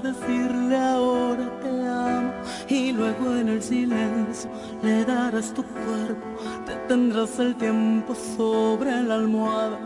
[0.00, 2.32] decirle ahora te amo?
[2.68, 4.50] Y luego en el silencio
[4.82, 6.26] le darás tu cuerpo,
[6.66, 9.78] te tendrás el tiempo sobre la almohada.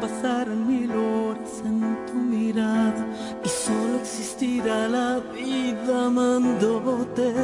[0.00, 3.06] Pasarán mil horas en tu mirada
[3.44, 7.34] y solo existirá la vida amándote.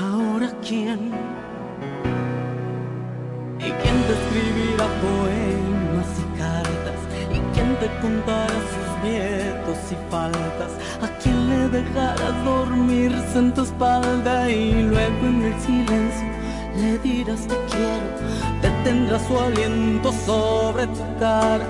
[0.00, 1.12] Ahora quién
[3.58, 5.63] y quién te escribirá poemas
[10.10, 10.72] faltas.
[11.02, 16.34] A quién le dejarás dormirse en tu espalda y luego en el silencio
[16.76, 21.66] le dirás te quiero detendrá su aliento sobre tu cara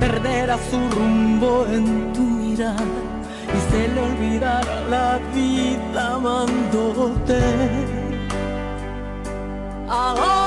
[0.00, 3.00] perderá su rumbo en tu mirada
[3.56, 7.40] y se le olvidará la vida amándote
[9.88, 10.41] ahora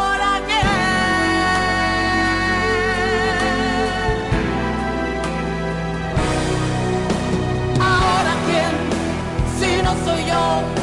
[10.35, 10.75] no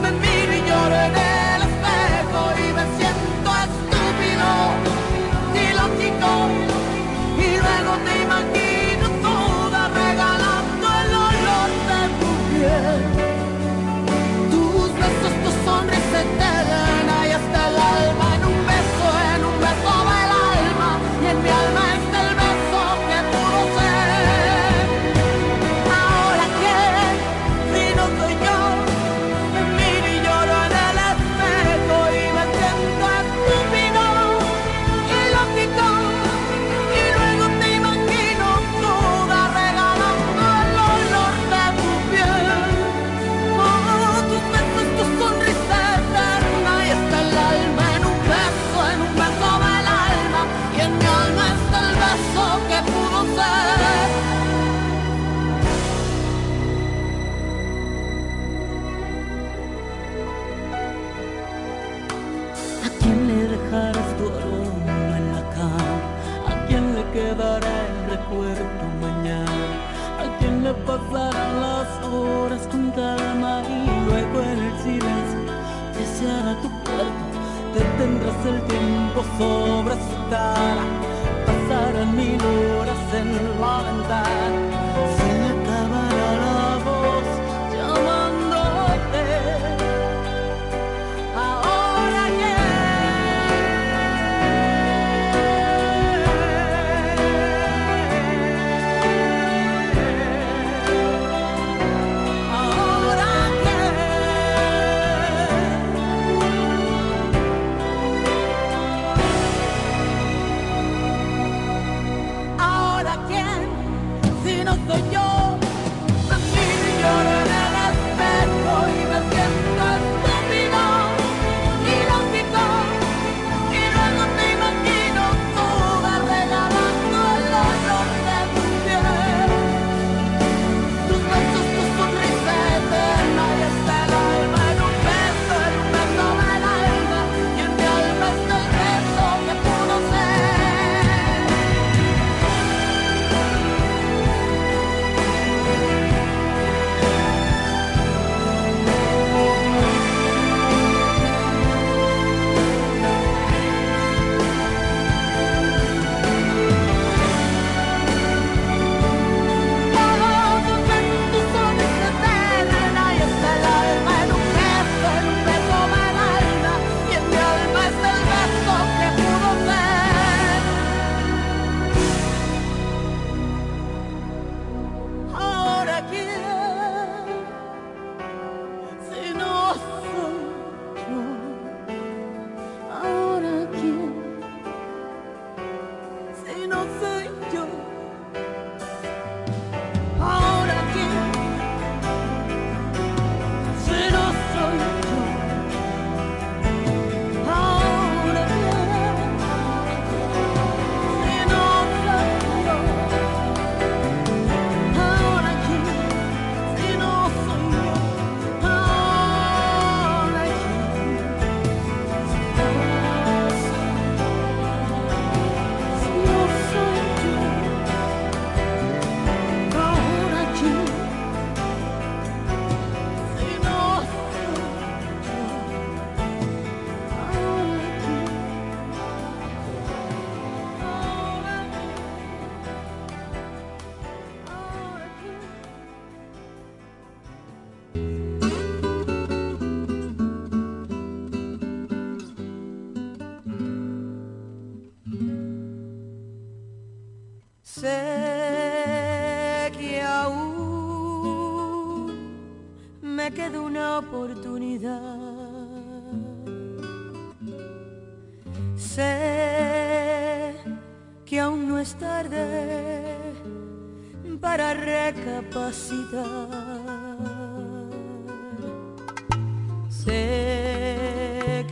[0.00, 1.29] soy yo
[70.90, 73.62] pasarán las horas con calma?
[73.68, 75.40] Y luego en el silencio
[75.96, 77.24] deseará tu cuerpo
[77.74, 80.84] Detendrás el tiempo sobre su cara
[81.46, 84.69] Pasarán mil horas en la ventana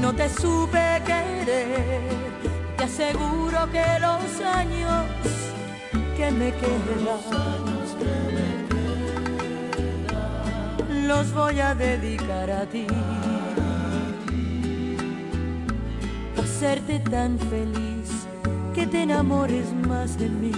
[0.00, 2.00] No te supe querer.
[2.76, 5.04] Te aseguro que los años
[6.16, 6.90] que me quedan
[11.06, 12.86] los voy a dedicar a ti.
[16.60, 18.26] hacerte tan feliz
[18.74, 20.52] que te enamores más de mí.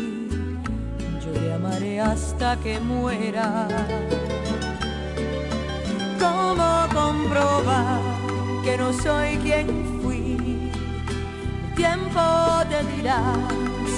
[1.24, 3.68] Yo te amaré hasta que muera.
[6.22, 8.00] ¿Cómo comprobar
[8.62, 9.66] que no soy quien
[10.00, 10.70] fui?
[11.64, 12.20] El tiempo
[12.70, 13.20] te dirá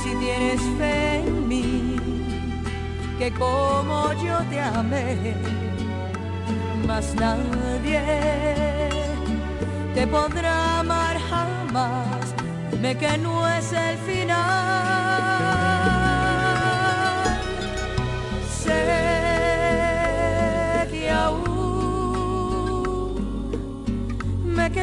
[0.03, 1.97] si tienes fe en mí,
[3.19, 5.35] que como yo te amé,
[6.89, 8.01] más nadie
[9.95, 12.35] te podrá amar jamás,
[12.71, 15.34] dime que no es el final.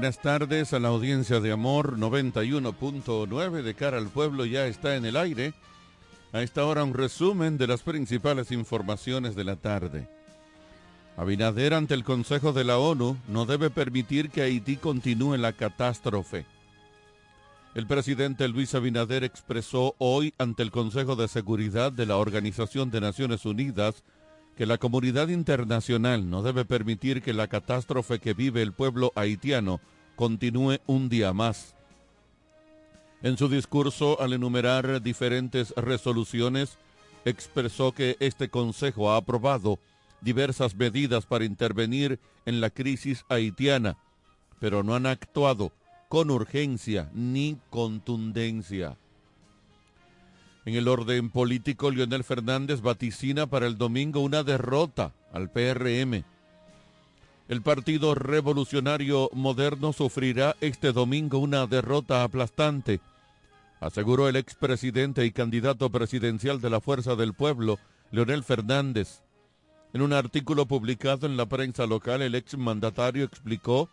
[0.00, 5.04] Buenas tardes a la audiencia de Amor 91.9 de cara al pueblo ya está en
[5.04, 5.52] el aire
[6.32, 10.08] A esta hora un resumen de las principales informaciones de la tarde.
[11.18, 16.46] Abinader ante el Consejo de la ONU no debe permitir que Haití continúe la catástrofe.
[17.74, 23.02] El presidente Luis Abinader expresó hoy ante el Consejo de Seguridad de la Organización de
[23.02, 24.02] Naciones Unidas
[24.60, 29.80] que la comunidad internacional no debe permitir que la catástrofe que vive el pueblo haitiano
[30.16, 31.74] continúe un día más.
[33.22, 36.76] En su discurso, al enumerar diferentes resoluciones,
[37.24, 39.78] expresó que este Consejo ha aprobado
[40.20, 43.96] diversas medidas para intervenir en la crisis haitiana,
[44.58, 45.72] pero no han actuado
[46.10, 48.98] con urgencia ni contundencia.
[50.64, 56.24] En el orden político, Leonel Fernández vaticina para el domingo una derrota al PRM.
[57.48, 63.00] El Partido Revolucionario Moderno sufrirá este domingo una derrota aplastante
[63.80, 67.78] aseguró el expresidente y candidato presidencial de la Fuerza del Pueblo,
[68.10, 69.22] Leonel Fernández.
[69.92, 73.88] En un artículo publicado en la prensa local, el exmandatario explicó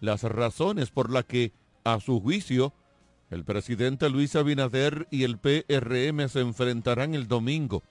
[0.00, 1.52] las razones por las que,
[1.84, 2.72] a su juicio,
[3.32, 7.82] el presidente Luis Abinader y el PRM se enfrentarán el domingo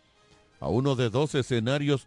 [0.60, 2.06] a uno de dos escenarios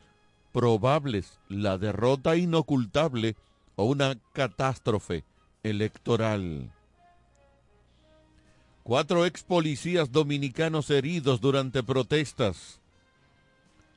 [0.53, 3.35] probables, la derrota inocultable
[3.75, 5.25] o una catástrofe
[5.65, 6.71] electoral.
[8.85, 12.79] Cuatro ex policías dominicanos heridos durante protestas.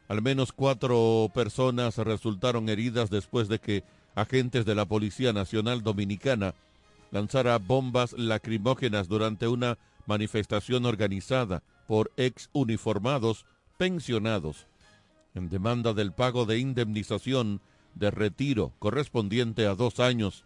[0.08, 3.84] Al menos cuatro personas resultaron heridas después de que
[4.15, 6.56] agentes de la Policía Nacional Dominicana
[7.12, 13.46] lanzara bombas lacrimógenas durante una manifestación organizada por ex uniformados
[13.78, 14.68] pensionados
[15.36, 17.62] en demanda del pago de indemnización
[17.96, 20.46] de retiro correspondiente a dos años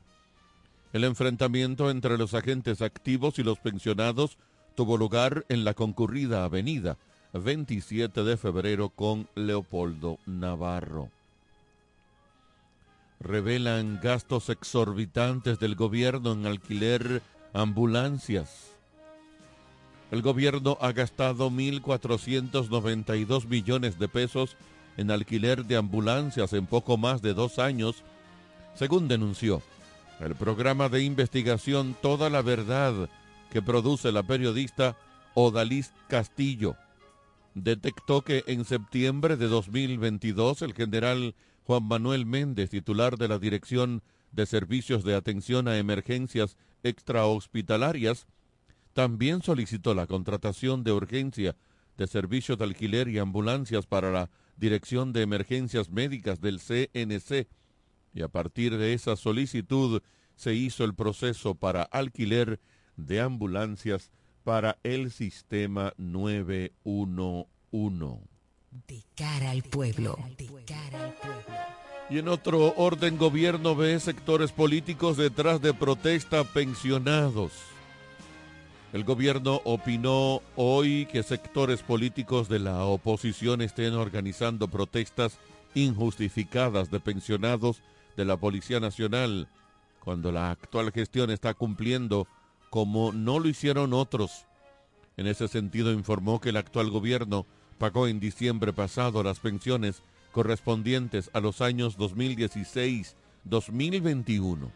[0.93, 4.37] el enfrentamiento entre los agentes activos y los pensionados
[4.75, 6.97] tuvo lugar en la concurrida avenida
[7.33, 11.09] 27 de febrero con Leopoldo Navarro.
[13.23, 17.21] Revelan gastos exorbitantes del gobierno en alquiler
[17.53, 18.71] ambulancias.
[20.09, 24.57] El gobierno ha gastado 1.492 millones de pesos
[24.97, 28.03] en alquiler de ambulancias en poco más de dos años,
[28.75, 29.61] según denunció
[30.19, 33.09] el programa de investigación Toda la Verdad
[33.49, 34.95] que produce la periodista
[35.33, 36.75] Odalis Castillo
[37.55, 41.35] detectó que en septiembre de 2022 el general
[41.71, 48.27] Juan Manuel Méndez, titular de la Dirección de Servicios de Atención a Emergencias Extrahospitalarias,
[48.91, 51.55] también solicitó la contratación de urgencia
[51.95, 57.47] de servicios de alquiler y ambulancias para la Dirección de Emergencias Médicas del CNC
[58.13, 60.01] y a partir de esa solicitud
[60.35, 62.59] se hizo el proceso para alquiler
[62.97, 64.11] de ambulancias
[64.43, 68.30] para el sistema 911.
[68.71, 70.17] De cara al pueblo.
[72.09, 77.51] Y en otro orden, gobierno ve sectores políticos detrás de protesta pensionados.
[78.93, 85.37] El gobierno opinó hoy que sectores políticos de la oposición estén organizando protestas
[85.73, 87.81] injustificadas de pensionados
[88.15, 89.47] de la Policía Nacional,
[90.01, 92.27] cuando la actual gestión está cumpliendo
[92.69, 94.45] como no lo hicieron otros.
[95.17, 97.45] En ese sentido informó que el actual gobierno
[97.81, 104.69] pagó en diciembre pasado las pensiones correspondientes a los años 2016-2021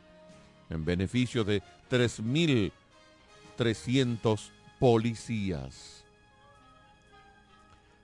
[0.72, 6.04] en beneficio de 3.300 policías.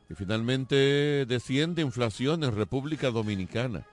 [0.07, 3.87] Y finalmente desciende inflación en República Dominicana.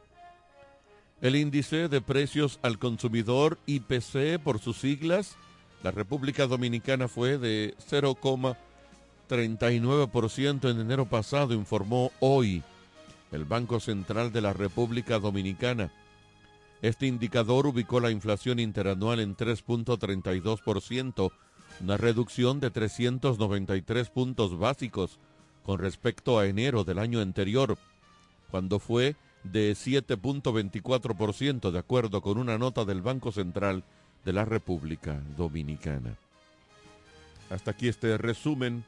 [1.23, 5.39] El índice de precios al consumidor IPC por sus siglas,
[5.83, 7.75] la República Dominicana fue de
[9.29, 12.63] 0,39% en enero pasado, informó hoy
[13.31, 15.93] el Banco Central de la República Dominicana.
[16.81, 21.31] Este indicador ubicó la inflación interanual en 3.32%,
[21.81, 25.19] una reducción de 393 puntos básicos
[25.65, 27.77] con respecto a enero del año anterior,
[28.51, 33.85] cuando fue de 7.24% de acuerdo con una nota del Banco Central
[34.25, 36.17] de la República Dominicana.
[37.51, 38.85] Hasta aquí este resumen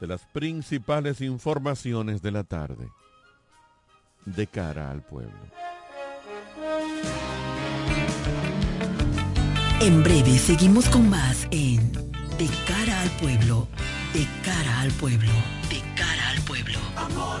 [0.00, 2.88] de las principales informaciones de la tarde
[4.24, 5.38] de cara al pueblo.
[9.80, 11.92] En breve seguimos con más en
[12.36, 13.66] De cara al pueblo,
[14.12, 15.32] de cara al pueblo,
[15.68, 16.78] de cara al pueblo.
[16.96, 17.40] Amor,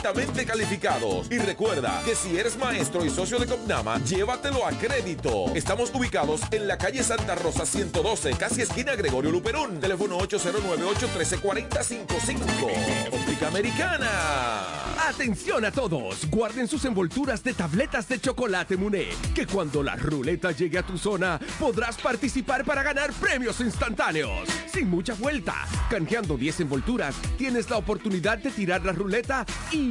[0.01, 1.31] calificados.
[1.31, 5.53] Y recuerda que si eres maestro y socio de Copnama, llévatelo a crédito.
[5.53, 9.79] Estamos ubicados en la calle Santa Rosa 112, casi esquina Gregorio Luperón.
[9.79, 13.11] Teléfono 809-813-4055.
[13.11, 14.09] Óptica Americana.
[15.07, 20.51] Atención a todos, guarden sus envolturas de tabletas de chocolate Muné, que cuando la ruleta
[20.51, 24.47] llegue a tu zona podrás participar para ganar premios instantáneos.
[24.71, 25.55] Sin mucha vuelta,
[25.89, 29.90] canjeando 10 envolturas, tienes la oportunidad de tirar la ruleta y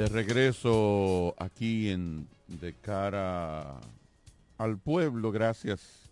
[0.00, 3.78] De regreso aquí en de cara
[4.56, 6.08] al pueblo, gracias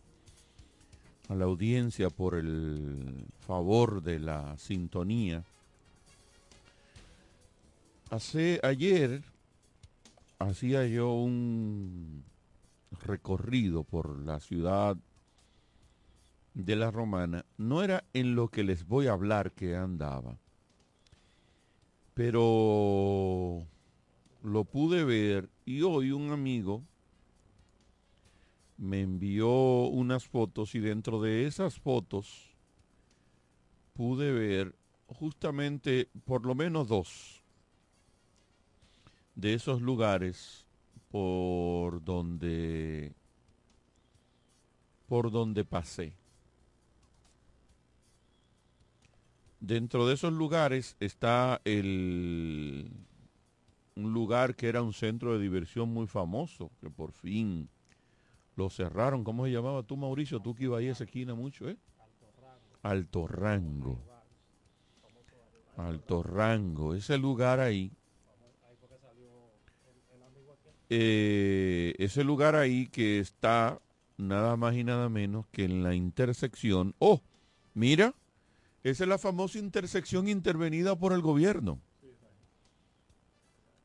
[1.31, 5.43] a la audiencia por el favor de la sintonía.
[8.11, 9.23] Hace ayer
[10.39, 12.25] hacía yo un
[13.07, 14.99] recorrido por la ciudad
[16.53, 17.47] de la Romana.
[17.57, 20.37] No era en lo que les voy a hablar que andaba,
[22.13, 23.67] pero
[24.43, 26.83] lo pude ver y hoy un amigo
[28.77, 29.49] me envió
[29.89, 32.57] unas fotos y dentro de esas fotos
[33.95, 37.43] pude ver justamente por lo menos dos
[39.35, 40.67] de esos lugares
[41.11, 43.15] por donde
[45.09, 46.19] por donde pasé.
[49.61, 52.91] dentro de esos lugares está el
[53.99, 57.69] un lugar que era un centro de diversión muy famoso, que por fin
[58.55, 59.25] lo cerraron.
[59.25, 60.41] ¿Cómo se llamaba tú, Mauricio?
[60.41, 61.77] Tú que ibas ahí a esa esquina mucho, ¿eh?
[62.83, 64.01] Alto Rango.
[65.77, 66.95] Alto Rango.
[66.95, 67.91] Ese lugar ahí.
[70.91, 73.81] Eh, ese lugar ahí que está
[74.17, 76.95] nada más y nada menos que en la intersección.
[76.99, 77.21] Oh,
[77.75, 78.15] mira,
[78.85, 81.81] esa es la famosa intersección intervenida por el gobierno.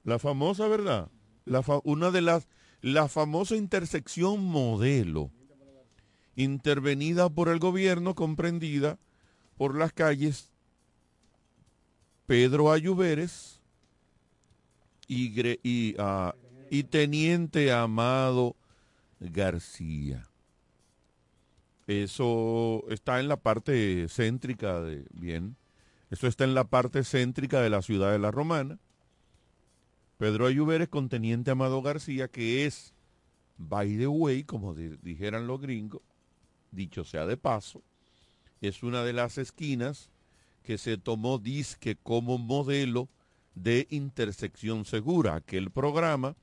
[0.03, 1.09] La famosa, ¿verdad?
[1.45, 2.47] La una de las,
[2.81, 5.31] la famosa intersección modelo,
[6.35, 8.97] intervenida por el gobierno, comprendida
[9.57, 10.51] por las calles
[12.25, 13.61] Pedro Ayuberes
[15.07, 16.35] y, y, ah,
[16.69, 18.55] y Teniente Amado
[19.19, 20.27] García.
[21.87, 25.57] Eso está en la parte céntrica de, bien,
[26.09, 28.79] eso está en la parte céntrica de la ciudad de La Romana.
[30.17, 32.93] Pedro Ayuberes con Teniente Amado García, que es,
[33.57, 36.01] by the way, como dijeran los gringos,
[36.71, 37.81] dicho sea de paso,
[38.61, 40.09] es una de las esquinas
[40.63, 43.09] que se tomó disque como modelo
[43.55, 46.35] de intersección segura, aquel programa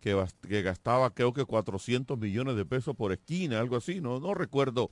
[0.00, 4.90] que, gastaba creo que 400 millones de pesos por esquina, algo así, no, no recuerdo,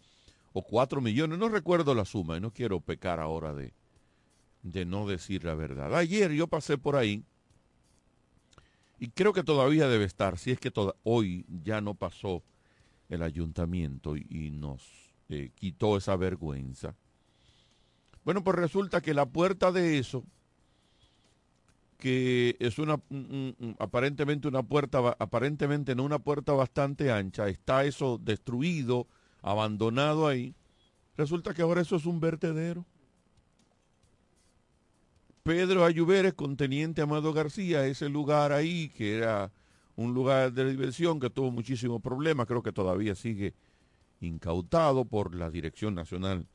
[0.53, 3.75] o 4 millones, no recuerdo la suma, y no quiero pecar ahora de,
[4.63, 5.95] de no decir la verdad.
[5.97, 7.25] Ayer yo pasé por ahí,
[9.01, 10.71] y creo que todavía debe estar, si es que
[11.05, 12.45] hoy ya no pasó
[13.09, 14.87] el ayuntamiento y, nos
[15.31, 16.95] eh, quitó esa vergüenza.
[18.25, 20.23] Bueno, pues resulta que la puerta de eso
[21.97, 22.99] que es una
[23.79, 29.07] aparentemente una puerta aparentemente no una puerta bastante ancha, está eso destruido,
[29.43, 30.55] abandonado ahí.
[31.17, 32.87] Resulta que ahora eso es un vertedero.
[35.43, 39.51] Pedro Ayuberes con Teniente Amado García, ese lugar ahí que era
[39.97, 43.55] un lugar de diversión que tuvo muchísimos problemas, creo que todavía sigue
[44.21, 46.47] incautado por la Dirección Nacional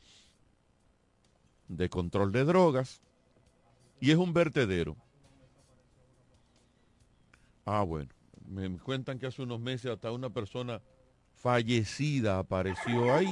[1.68, 3.02] de Control de Drogas
[4.00, 4.96] y es un vertedero.
[7.66, 8.10] Ah, bueno.
[8.48, 10.80] Me cuentan que hace unos meses hasta una persona
[11.34, 13.28] fallecida apareció ahí.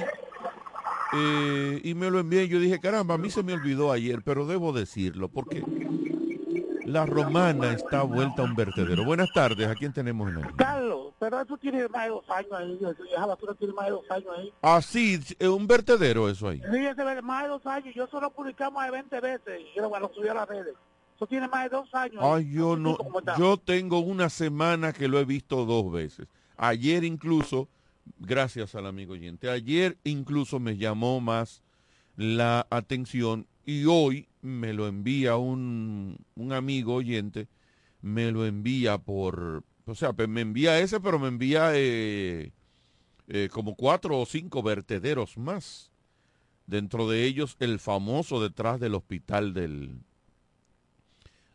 [1.16, 2.48] Eh, y me lo envié.
[2.48, 5.62] Yo dije, caramba, a mí se me olvidó ayer, pero debo decirlo, porque
[6.84, 9.04] la romana está vuelta a un vertedero.
[9.04, 10.56] Buenas tardes, ¿a quién tenemos en el?
[10.56, 12.78] Carlos, pero eso tiene más de dos años ahí.
[13.12, 14.52] Esa basura tiene más de dos años ahí.
[14.62, 16.60] Ah, sí, es un vertedero eso ahí.
[16.60, 16.86] Sí,
[17.22, 17.94] más de dos años.
[17.94, 20.74] Yo solo publicamos de 20 veces y yo lo subí a las redes.
[21.16, 22.20] Eso tiene más de dos años.
[22.22, 22.98] Ay, yo no,
[23.38, 26.26] yo tengo una semana que lo he visto dos veces.
[26.56, 27.68] Ayer incluso,
[28.18, 31.62] gracias al amigo oyente, ayer incluso me llamó más
[32.16, 37.48] la atención y hoy me lo envía un, un amigo oyente,
[38.02, 42.52] me lo envía por, o sea, me envía ese, pero me envía eh,
[43.28, 45.90] eh, como cuatro o cinco vertederos más.
[46.66, 50.00] Dentro de ellos el famoso detrás del hospital del,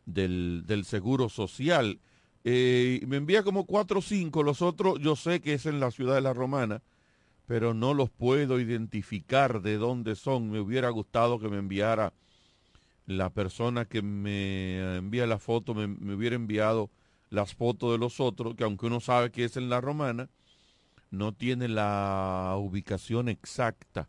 [0.05, 1.99] del, Seguro Social.
[2.43, 5.91] Eh, me envía como cuatro o cinco, los otros yo sé que es en la
[5.91, 6.82] ciudad de La Romana,
[7.47, 10.49] pero no los puedo identificar de dónde son.
[10.52, 12.13] Me hubiera gustado que me enviara
[13.06, 16.91] la persona que me envía la foto, me, hubiera enviado
[17.32, 20.30] las fotos de los otros, que aunque uno sabe que es en La Romana,
[21.12, 24.08] no tiene la ubicación exacta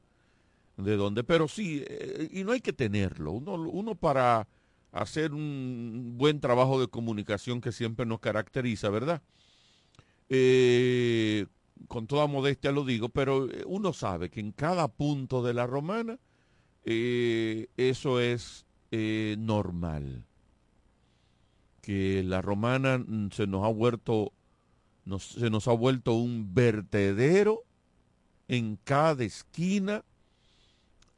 [0.76, 3.32] de dónde, pero sí, eh, y no hay que tenerlo.
[3.32, 4.46] Uno, uno para
[4.92, 9.22] hacer un buen trabajo de comunicación que siempre nos caracteriza, ¿verdad?
[10.28, 11.46] Eh,
[11.88, 15.66] con toda modestia lo digo, pero eh, uno sabe que en cada punto de la
[15.66, 16.18] romana
[16.84, 20.24] eh, eso es normal.
[21.80, 24.32] Que la romana mm, se nos ha vuelto,
[25.18, 27.62] se nos ha vuelto un vertedero
[28.48, 30.04] en cada esquina,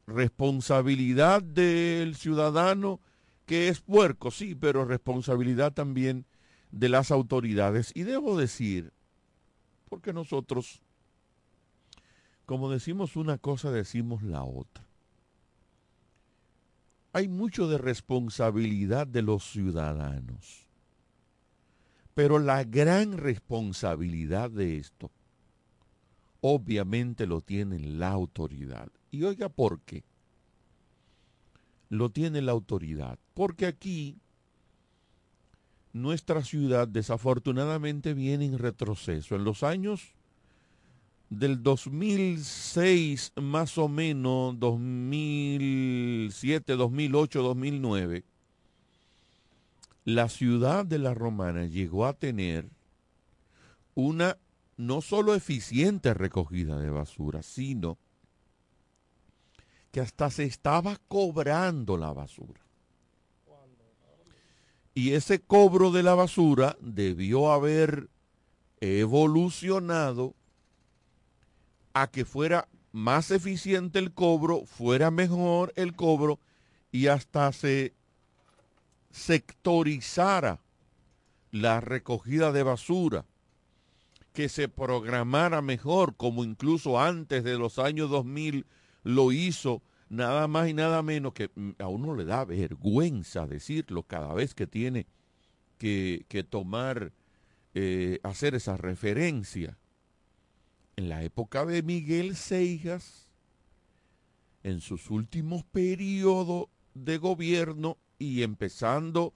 [0.05, 2.99] responsabilidad del ciudadano
[3.53, 6.25] que es puerco, sí, pero responsabilidad también
[6.71, 7.91] de las autoridades.
[7.93, 8.91] Y debo decir,
[9.87, 10.81] porque nosotros,
[12.47, 14.87] como decimos una cosa, decimos la otra.
[17.11, 20.67] Hay mucho de responsabilidad de los ciudadanos,
[22.15, 25.11] pero la gran responsabilidad de esto,
[26.41, 28.89] obviamente lo tiene la autoridad.
[29.11, 30.03] Y oiga, ¿por qué?
[31.93, 33.19] Lo tiene la autoridad.
[33.35, 34.17] Porque aquí
[35.93, 39.35] nuestra ciudad desafortunadamente viene en retroceso.
[39.35, 40.15] En los años
[41.29, 48.23] del 2006 más o menos, 2007, 2008, 2009,
[50.05, 52.67] la ciudad de la Romana llegó a tener
[53.93, 54.39] una
[54.77, 57.99] no solo eficiente recogida de basura, sino
[59.93, 62.59] que hasta se estaba cobrando la basura.
[64.95, 68.09] Y ese cobro de la basura debió haber
[68.81, 70.33] evolucionado
[71.93, 76.39] a que fuera más eficiente el cobro, fuera mejor el cobro
[76.91, 77.93] y hasta se
[79.11, 80.59] sectorizara
[81.51, 83.25] la recogida de basura,
[84.33, 88.65] que se programara mejor, como incluso antes de los años 2000
[89.03, 94.03] lo hizo nada más y nada menos que mm, a uno le da vergüenza decirlo
[94.03, 95.07] cada vez que tiene
[95.77, 97.11] que, tomar,
[97.73, 99.77] eh, hacer esa referencia.
[100.95, 103.29] En la época de Miguel Seijas,
[104.63, 109.33] en sus últimos periodos de gobierno y empezando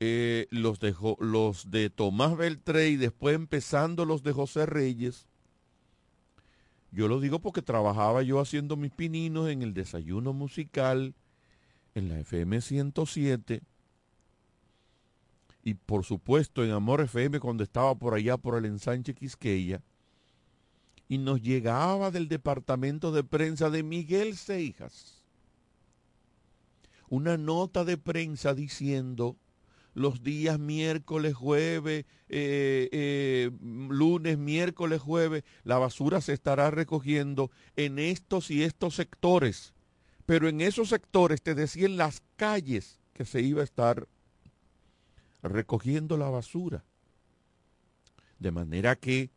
[0.00, 5.26] eh, los, de, Tomás Beltré y después empezando los de José Reyes,
[6.96, 11.14] yo lo digo porque trabajaba yo haciendo mis pininos en el desayuno musical,
[11.94, 13.62] en la FM 107
[15.62, 19.82] y por supuesto en Amor FM cuando estaba por allá por el ensanche Quisqueya.
[21.06, 25.16] Y nos llegaba del departamento de prensa de Miguel Seijas
[27.08, 29.36] una nota de prensa diciendo
[29.96, 37.98] los días miércoles, jueves, eh, eh, lunes, miércoles, jueves, la basura se estará recogiendo en
[37.98, 39.72] estos y estos sectores.
[40.26, 44.06] Pero en esos sectores te decían las calles que se iba a estar
[45.42, 46.84] recogiendo la basura.
[48.38, 49.30] De manera que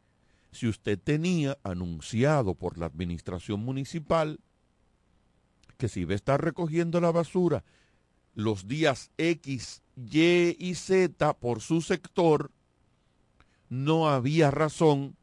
[0.51, 4.41] si usted tenía anunciado por la administración municipal
[5.77, 7.63] que se iba a estar recogiendo la basura
[8.35, 12.51] los días X, Y y Z por su sector,
[13.69, 15.15] no había razón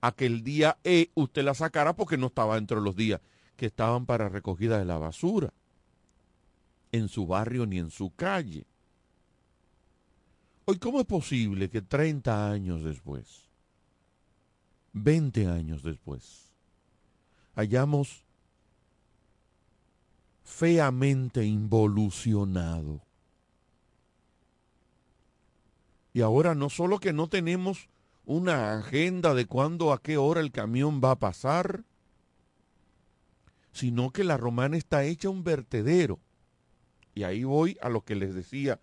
[0.00, 3.20] a que el día E usted la sacara porque no estaba dentro de los días
[3.56, 5.52] que estaban para recogida de la basura
[6.92, 8.66] en su barrio ni en su calle.
[10.66, 13.48] Hoy, ¿cómo es posible que 30 años después,
[14.92, 16.52] 20 años después,
[17.54, 18.24] hayamos
[20.44, 23.00] feamente involucionado.
[26.14, 27.90] Y ahora no solo que no tenemos
[28.24, 31.84] una agenda de cuándo, a qué hora el camión va a pasar,
[33.72, 36.18] sino que la romana está hecha un vertedero.
[37.14, 38.80] Y ahí voy a lo que les decía,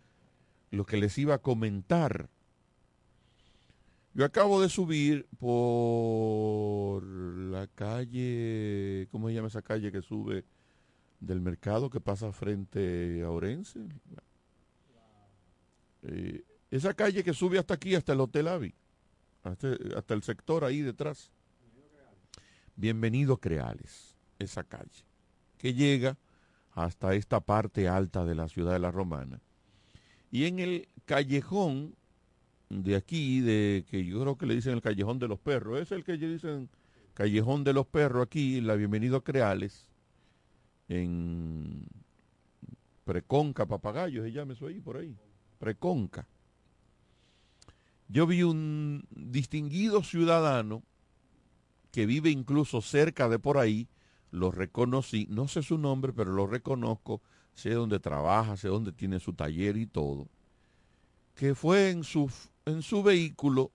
[0.70, 2.30] lo que les iba a comentar.
[4.14, 10.46] Yo acabo de subir por la calle, ¿cómo se llama esa calle que sube?
[11.22, 13.80] del mercado que pasa frente a Orense.
[16.04, 18.74] Eh, esa calle que sube hasta aquí, hasta el Hotel Avi,
[19.44, 21.30] hasta, el sector ahí detrás.
[22.78, 25.04] Bienvenido Creales, esa calle,
[25.58, 26.18] que llega
[26.72, 29.42] hasta esta parte alta de la ciudad de la Romana.
[30.32, 31.94] Y en el callejón
[32.70, 35.92] de aquí, de que yo creo que le dicen el callejón de los perros, es
[35.92, 36.70] el que dicen
[37.14, 39.90] callejón de los perros aquí, la Bienvenido Creales,
[40.88, 41.86] en
[43.04, 45.18] Preconca, Papagayo, se llama eso ahí, por ahí,
[45.60, 46.26] Preconca.
[48.12, 50.84] Yo vi un distinguido ciudadano
[51.92, 53.88] que vive incluso cerca de por ahí,
[54.32, 57.22] lo reconocí, no sé su nombre, pero lo reconozco,
[57.54, 60.28] sé dónde trabaja, sé dónde tiene su taller y todo,
[61.36, 62.30] que fue en su,
[62.66, 63.72] en su vehículo,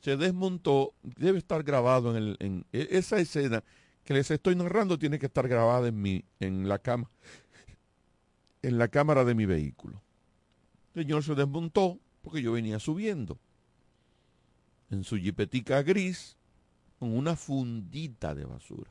[0.00, 3.62] se desmontó, debe estar grabado en, el, e, esa escena,
[4.02, 7.08] que les estoy narrando tiene que estar grabada en mi, en la cama,
[8.62, 10.02] en la cámara de mi vehículo.
[10.94, 13.38] El señor se desmontó porque yo venía subiendo
[14.90, 16.36] en su jipetica gris
[16.98, 18.90] con una fundita de basura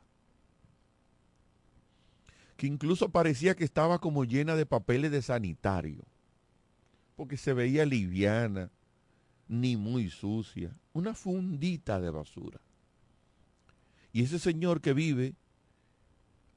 [2.60, 6.04] que incluso parecía que estaba como llena de papeles de sanitario,
[7.16, 8.70] porque se veía liviana,
[9.48, 12.60] ni muy sucia, una fundita de basura.
[14.12, 15.36] Y ese señor que vive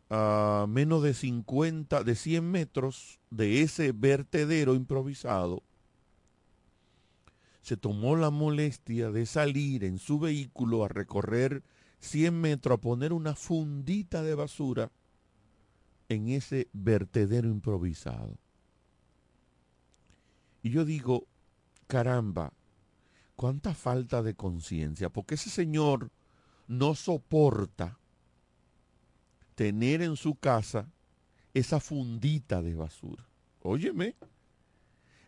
[0.09, 5.63] a menos de 50, de 100 metros de ese vertedero improvisado,
[7.63, 11.63] se tomó la molestia de salir en su vehículo a recorrer
[11.99, 14.91] 100 metros, a poner una fundita de basura
[16.09, 18.37] en ese vertedero improvisado.
[20.61, 21.25] Y yo digo,
[21.87, 22.51] caramba,
[23.37, 26.11] cuánta falta de conciencia, porque ese señor
[26.67, 27.97] no soporta
[29.55, 30.91] tener en su casa
[31.53, 33.25] esa fundita de basura.
[33.61, 34.15] Óyeme,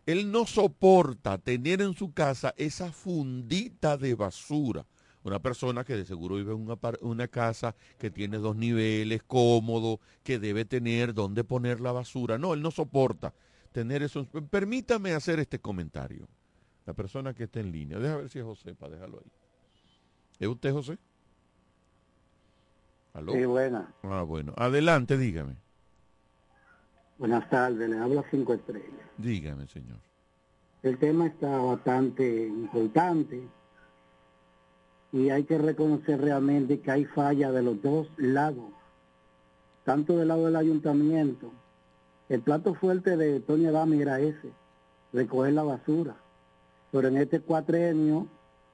[0.06, 4.86] él no soporta tener en su casa esa fundita de basura.
[5.24, 6.68] Una persona que de seguro vive en
[7.00, 12.38] una, casa que tiene dos niveles, cómodo, que debe tener dónde poner la basura.
[12.38, 13.34] No, él no soporta
[13.72, 14.24] tener eso.
[14.48, 16.28] Permítame hacer este comentario.
[16.84, 17.98] La persona que está en línea.
[17.98, 19.32] Deja ver si es José, para dejarlo ahí.
[20.38, 20.96] ¿Es usted, José?
[23.12, 23.32] ¿Aló?
[23.32, 23.92] Sí, buena.
[24.04, 24.54] Ah, bueno.
[24.56, 25.56] Adelante, dígame.
[27.18, 28.90] Buenas tardes, le habla Cinco Estrellas.
[29.16, 29.96] Dígame, señor.
[30.82, 33.42] El tema está bastante importante
[35.12, 38.70] y hay que reconocer realmente que hay falla de los dos lados,
[39.84, 41.50] tanto del lado del ayuntamiento.
[42.28, 44.50] El plato fuerte de Tony Adame era ese,
[45.14, 46.16] recoger la basura.
[46.92, 48.26] Pero en este cuatrenio,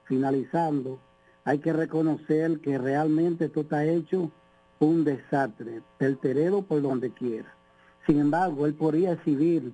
[0.03, 0.99] finalizando,
[1.45, 4.31] hay que reconocer que realmente esto está hecho
[4.79, 7.53] un desastre, perterero por donde quiera.
[8.05, 9.73] Sin embargo, él podría exhibir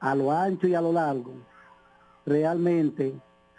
[0.00, 1.32] a lo ancho y a lo largo
[2.26, 3.14] realmente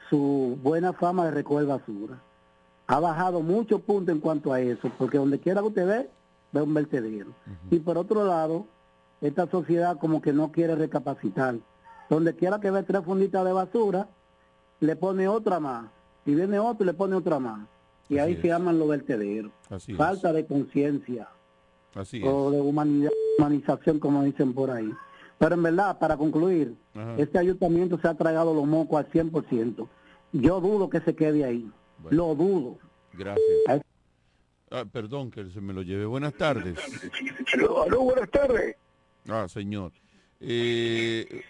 [0.10, 2.22] su buena fama de recoger basura.
[2.88, 6.10] Ha bajado muchos puntos en cuanto a eso, porque donde quiera que usted ve,
[6.52, 7.32] ve un vertedero.
[7.70, 8.66] Y por otro lado,
[9.20, 11.56] esta sociedad como que no quiere recapacitar.
[12.10, 14.08] Donde quiera que ve tres funditas de basura,
[14.80, 15.90] le pone otra más.
[16.26, 17.68] Y viene otro y le pone otra más.
[18.08, 19.52] Y ahí se llaman los vertederos.
[19.70, 19.98] Así es.
[19.98, 21.28] Falta de conciencia
[21.94, 24.92] Así o de humanidad, humanización, como dicen por ahí.
[25.38, 27.16] Pero en verdad, para concluir, Ajá.
[27.18, 29.88] este ayuntamiento se ha tragado los mocos al 100%.
[30.34, 31.70] Yo dudo que se quede ahí.
[32.10, 32.78] Lo dudo.
[33.14, 33.82] Gracias.
[34.70, 36.06] Ah, perdón que se me lo lleve.
[36.06, 36.78] Buenas tardes.
[37.86, 38.76] Aló, buenas tardes.
[39.30, 39.92] Ah, señor.
[40.40, 41.44] Eh,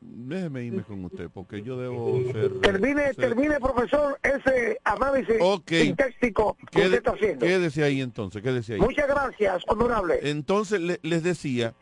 [0.00, 2.60] déjeme irme con usted porque yo debo ser...
[2.60, 5.70] Termine, ser- termine, profesor, ese análisis Ok.
[5.70, 7.46] sintáctico que usted está haciendo.
[7.46, 8.80] Quédese ahí entonces, quédese ahí.
[8.80, 10.18] Muchas gracias, honorable.
[10.22, 11.74] Entonces le- les decía,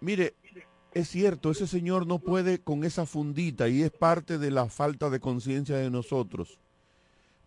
[0.00, 0.34] mire,
[0.94, 5.10] es cierto, ese señor no puede con esa fundita y es parte de la falta
[5.10, 6.58] de conciencia de nosotros.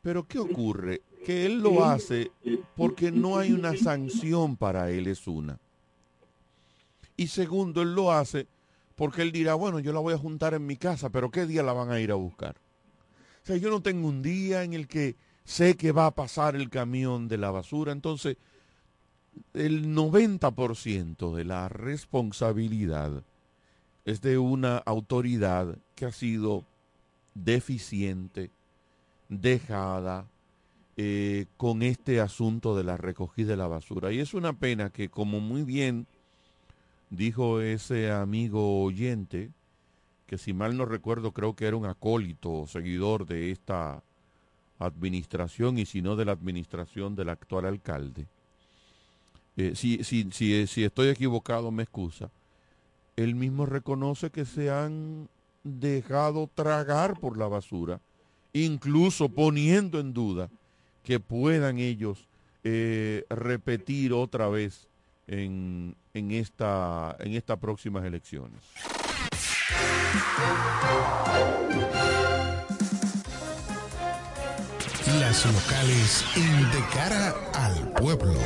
[0.01, 1.01] Pero ¿qué ocurre?
[1.25, 2.31] Que él lo hace
[2.75, 5.59] porque no hay una sanción para él, es una.
[7.17, 8.47] Y segundo, él lo hace
[8.99, 11.63] porque él dirá, bueno, yo la voy a juntar en mi casa, pero ¿qué día
[11.63, 12.57] la van a ir a buscar?
[13.43, 16.57] O sea, yo no tengo un día en el que sé que va a pasar
[16.57, 18.35] el camión de la basura, entonces
[19.53, 23.23] el 90% de la responsabilidad
[24.03, 26.65] es de una autoridad que ha sido
[27.35, 28.51] deficiente,
[29.29, 30.27] dejada
[30.97, 34.11] eh, con este asunto de la recogida de la basura.
[34.11, 36.05] Y es una pena que, como muy bien
[37.09, 39.51] dijo ese amigo oyente,
[40.27, 44.03] que si mal no recuerdo creo que era un acólito o seguidor de esta
[44.77, 48.27] administración y si no de la administración del actual alcalde,
[49.57, 52.29] eh, si, si, si, si estoy equivocado me excusa,
[53.17, 55.27] él mismo reconoce que se han
[55.63, 57.99] dejado tragar por la basura,
[58.53, 60.49] incluso poniendo en duda
[61.03, 62.27] que puedan ellos
[62.63, 64.88] eh, repetir otra vez
[65.29, 68.61] en, en, esta, en estas próximas elecciones.
[75.19, 78.39] Las locales en De cara al pueblo.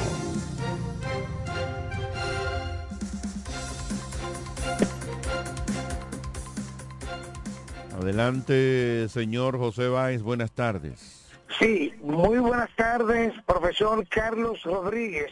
[7.94, 11.32] Adelante, señor José Báez, buenas tardes.
[11.60, 15.32] Sí, muy buenas tardes, profesor Carlos Rodríguez.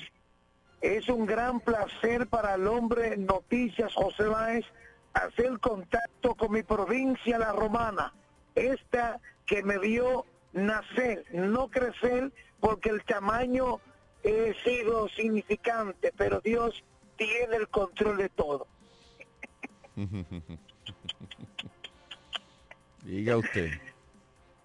[0.82, 4.66] Es un gran placer para el hombre Noticias José Báez
[5.14, 8.14] hacer contacto con mi provincia, la romana,
[8.55, 13.80] esta que me vio nacer, no crecer, porque el tamaño
[14.24, 16.84] ha sido significante, pero Dios
[17.18, 18.68] tiene el control de todo.
[23.03, 23.72] Diga usted.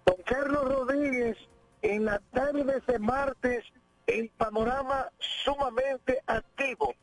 [0.05, 1.37] Don Carlos Rodríguez,
[1.81, 3.63] en la tarde de ese martes,
[4.07, 6.95] el panorama sumamente activo.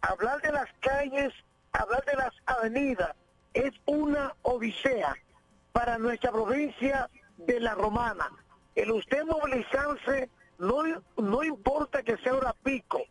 [0.00, 1.32] Hablar de las calles,
[1.72, 3.14] hablar de las avenidas,
[3.54, 5.16] es una odisea
[5.72, 8.30] para nuestra provincia de la Romana.
[8.74, 10.28] El usted movilizarse,
[10.58, 10.82] no,
[11.16, 13.02] no importa que sea hora pico,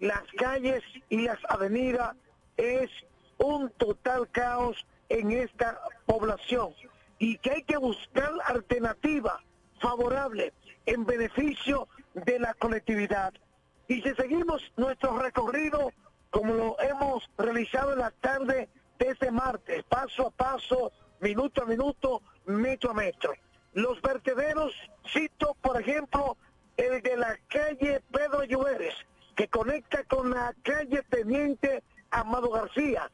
[0.00, 2.16] las calles y las avenidas
[2.56, 2.90] es
[3.38, 6.74] un total caos en esta población
[7.18, 9.36] y que hay que buscar alternativas
[9.80, 10.52] favorables
[10.86, 13.32] en beneficio de la colectividad.
[13.88, 15.90] Y si seguimos nuestro recorrido
[16.34, 18.68] como lo hemos realizado en la tarde
[18.98, 23.34] de este martes, paso a paso, minuto a minuto, metro a metro.
[23.72, 24.72] Los vertederos,
[25.12, 26.36] cito por ejemplo
[26.76, 28.94] el de la calle Pedro Lluveres,
[29.36, 33.08] que conecta con la calle Teniente Amado García,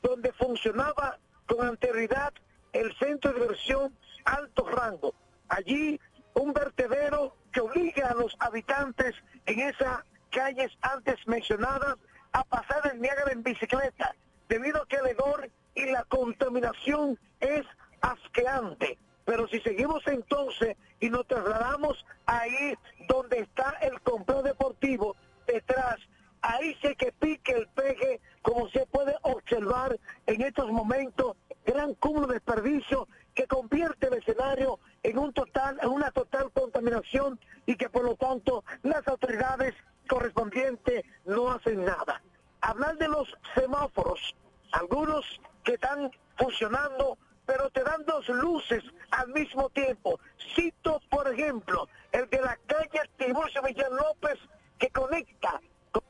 [0.00, 2.32] donde funcionaba con anterioridad
[2.72, 3.92] el centro de diversión
[4.24, 5.12] Alto Rango.
[5.48, 6.00] Allí
[6.34, 9.14] un vertedero que obligue a los habitantes
[9.46, 10.00] en esas
[10.30, 11.96] calles antes mencionadas
[12.32, 14.14] a pasar el Niágara en bicicleta,
[14.48, 17.66] debido a que el hedor y la contaminación es
[18.00, 18.98] asqueante.
[19.24, 22.74] Pero si seguimos entonces y nos trasladamos ahí
[23.08, 25.16] donde está el complejo deportivo,
[25.46, 25.96] detrás,
[26.42, 32.26] ahí sí que pique el peje, como se puede observar en estos momentos, gran cúmulo
[32.26, 37.88] de desperdicio que convierte el escenario en un total, en una total contaminación y que
[37.88, 39.74] por lo tanto las autoridades
[40.08, 42.20] correspondientes no hacen nada.
[42.60, 44.34] Hablar de los semáforos,
[44.72, 45.24] algunos
[45.64, 47.16] que están funcionando,
[47.46, 50.20] pero te dan dos luces al mismo tiempo.
[50.54, 54.38] Cito, por ejemplo, el de la calle Tiburcio Villar López
[54.78, 55.60] que conecta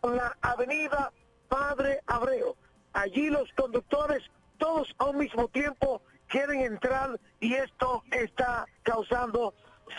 [0.00, 1.12] con la avenida
[1.48, 2.56] Padre Abreu.
[2.92, 4.22] Allí los conductores,
[4.58, 9.52] todos a un mismo tiempo, quieren entrar y esto está causando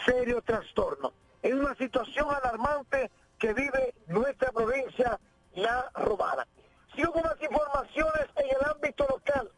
[0.06, 1.14] serio trastorno.
[1.44, 5.20] Es una situación alarmante que vive nuestra provincia,
[5.54, 6.48] la Romana.
[6.96, 9.52] Sigo con las informaciones en el ámbito local.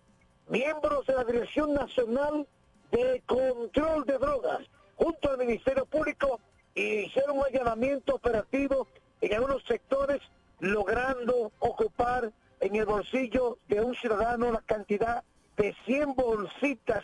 [0.50, 2.48] Miembros de la Dirección Nacional
[2.92, 4.62] de Control de Drogas,
[4.96, 6.40] junto al Ministerio Público,
[6.74, 8.88] hicieron un allanamiento operativo
[9.22, 10.22] en algunos sectores,
[10.60, 15.24] logrando ocupar en el bolsillo de un ciudadano la cantidad
[15.58, 17.04] de 100 bolsitas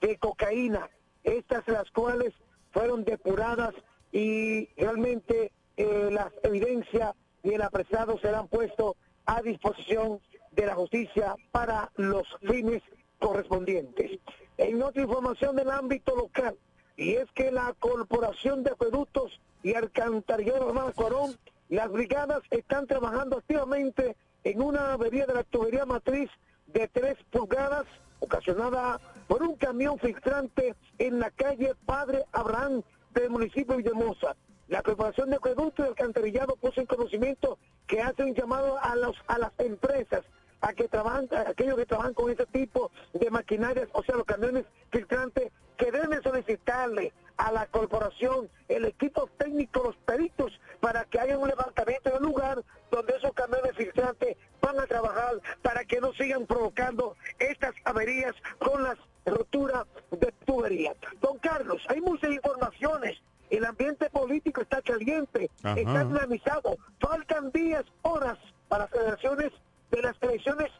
[0.00, 0.88] de cocaína,
[1.24, 2.32] estas las cuales
[2.72, 3.74] fueron depuradas
[4.12, 8.94] y realmente eh, las evidencias y el apresado serán puestos
[9.26, 10.20] a disposición
[10.52, 12.82] de la justicia para los fines
[13.18, 14.18] correspondientes.
[14.56, 16.56] En otra información del ámbito local,
[16.96, 21.36] y es que la Corporación de Acueductos y Alcantarillado Román Corón,
[21.68, 26.30] las brigadas están trabajando activamente en una avería de la tubería matriz
[26.68, 27.84] de 3 pulgadas
[28.20, 34.36] ocasionada por un camión filtrante en la calle Padre Abraham del municipio de Villamosa.
[34.68, 39.16] La Corporación de Acueducto y Alcantarillado puso en conocimiento que hace un llamado a, los,
[39.26, 40.22] a las empresas
[40.60, 44.26] a que trabajan, a aquellos que trabajan con ese tipo de maquinarias, o sea, los
[44.26, 51.18] camiones filtrantes, que deben solicitarle a la corporación el equipo técnico, los peritos, para que
[51.18, 56.12] haya un levantamiento del lugar donde esos camiones filtrantes van a trabajar para que no
[56.14, 60.94] sigan provocando estas averías con las roturas de tubería.
[61.20, 63.18] Don Carlos, hay muchas informaciones.
[63.50, 65.78] El ambiente político está caliente, Ajá.
[65.78, 66.76] está dinamizado.
[67.00, 69.52] Faltan días, horas para las elecciones
[69.90, 70.70] de las elecciones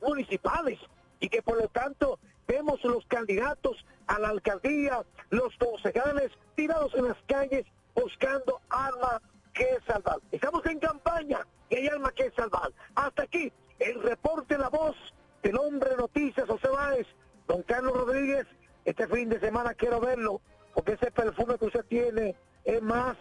[0.00, 0.78] municipales
[1.20, 7.08] y que por lo tanto vemos los candidatos a la alcaldía, los concejales tirados en
[7.08, 9.20] las calles buscando arma
[9.52, 10.18] que salvar.
[10.32, 12.72] Estamos en campaña y hay arma que salvar.
[12.94, 14.96] Hasta aquí el reporte La Voz
[15.42, 17.06] del hombre noticias José Báez,
[17.46, 18.46] don Carlos Rodríguez.
[18.84, 20.40] Este fin de semana quiero verlo
[20.74, 22.34] porque ese perfume que usted tiene
[22.64, 23.16] es más,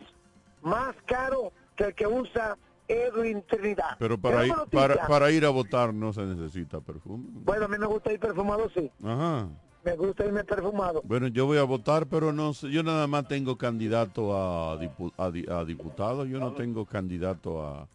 [0.61, 2.57] más caro que el que usa
[2.88, 3.95] Edwin Trinidad.
[3.99, 7.25] Pero para ir, para, para ir a votar no se necesita perfume.
[7.29, 8.91] Bueno, a mí me gusta ir perfumado, sí.
[9.03, 9.47] Ajá.
[9.84, 11.01] Me gusta irme perfumado.
[11.03, 15.11] Bueno, yo voy a votar, pero no sé, yo nada más tengo candidato a, dipu-
[15.17, 17.88] a, di- a diputado, yo no tengo candidato a...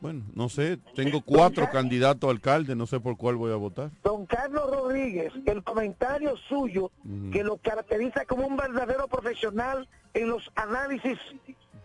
[0.00, 3.90] Bueno, no sé, tengo cuatro candidatos a alcalde, no sé por cuál voy a votar.
[4.04, 6.92] Don Carlos Rodríguez, el comentario suyo
[7.32, 11.18] que lo caracteriza como un verdadero profesional en los análisis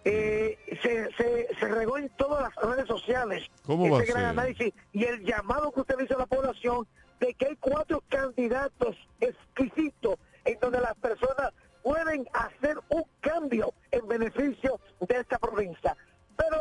[0.05, 3.49] eh, se, se, se regó en todas las redes sociales.
[3.65, 4.17] ¿Cómo va a ser?
[4.17, 6.86] análisis y el llamado que usted hizo a la población
[7.24, 14.05] de que hay cuatro candidatos exquisitos en donde las personas pueden hacer un cambio en
[14.07, 15.95] beneficio de esta provincia.
[16.36, 16.57] Pero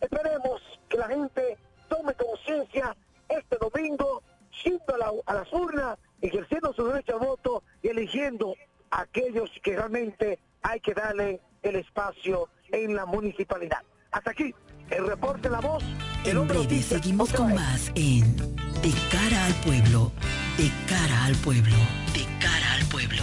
[0.00, 1.58] esperemos que la gente
[1.88, 2.96] tome conciencia
[3.28, 4.22] este domingo,
[4.64, 8.54] yendo a, la- a las urnas, ejerciendo su derecho al voto y eligiendo
[8.90, 13.82] a aquellos que realmente hay que darle el espacio en la municipalidad.
[14.12, 14.54] Hasta aquí,
[14.90, 15.82] el reporte La Voz.
[16.24, 18.36] El En breve seguimos con más en
[18.82, 20.12] De cara al pueblo,
[20.56, 21.76] de cara al pueblo,
[22.12, 23.22] de cara al pueblo.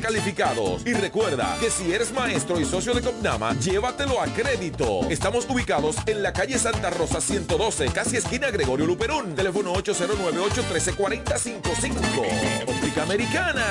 [0.00, 0.84] calificados.
[0.84, 5.02] Y recuerda que si eres maestro y socio de Copnama, llévatelo a crédito.
[5.08, 9.36] Estamos ubicados en la calle Santa Rosa 112, casi esquina Gregorio Luperón.
[9.36, 12.66] Teléfono 809-813-4055.
[12.66, 13.64] Óptica Americana.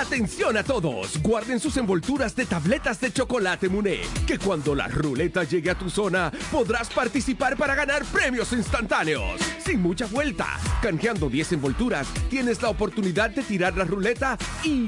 [0.00, 5.44] Atención a todos, guarden sus envolturas de tabletas de chocolate Muné, que cuando la ruleta
[5.44, 9.40] llegue a tu zona podrás participar para ganar premios instantáneos.
[9.64, 10.46] Sin mucha vuelta,
[10.82, 14.87] canjeando 10 envolturas, tienes la oportunidad de tirar la ruleta y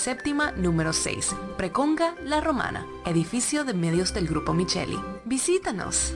[0.01, 4.99] séptima número 6, Preconga La Romana, edificio de medios del Grupo Micheli.
[5.25, 6.15] Visítanos.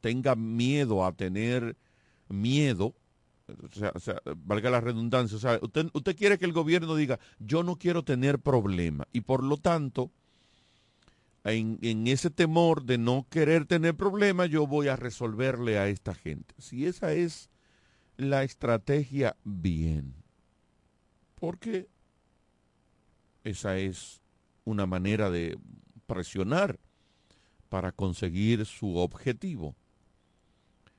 [0.00, 1.76] tenga miedo a tener
[2.28, 2.94] miedo,
[4.44, 8.02] valga la redundancia, o sea, usted, usted quiere que el gobierno diga, yo no quiero
[8.02, 10.10] tener problema, y por lo tanto,
[11.44, 16.54] en, ese temor de no querer tener problemas, yo voy a resolverle a esta gente.
[16.58, 17.50] Si esa es
[18.16, 20.14] la estrategia, bien.
[21.34, 21.88] Porque
[23.44, 24.22] esa es
[24.64, 25.58] una manera de
[26.06, 26.80] presionar
[27.68, 29.76] para conseguir su objetivo.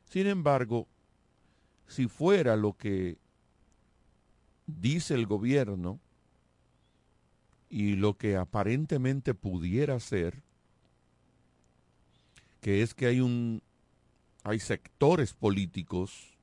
[0.06, 0.88] Sin embargo,
[1.88, 3.18] si fuera lo que
[4.68, 6.00] dice el gobierno
[7.76, 10.42] y lo que aparentemente pudiera ser,
[12.62, 13.62] que es que hay un
[14.46, 16.38] hay sectores políticos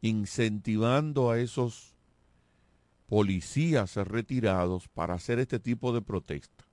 [0.00, 1.92] incentivando a esos
[3.10, 6.64] policías retirados para hacer este tipo de protesta.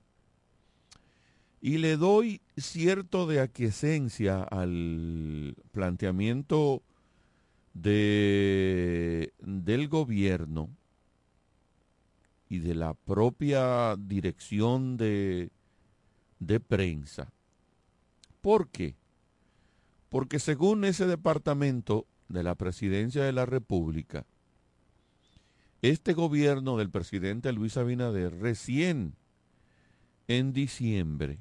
[1.60, 6.82] Y le doy cierto de aquiescencia al planteamiento
[7.74, 10.77] de, del gobierno
[12.48, 15.50] y de la propia dirección de,
[16.38, 17.32] de prensa.
[18.40, 18.96] ¿Por qué?
[20.08, 24.26] Porque según ese departamento de la presidencia de la República,
[25.82, 29.14] este gobierno del presidente Luis Abinader recién
[30.26, 31.38] en diciembre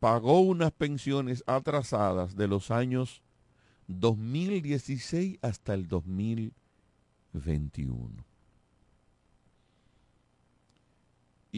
[0.00, 3.22] pagó unas pensiones atrasadas de los años
[3.88, 8.35] 2016 hasta el 2021.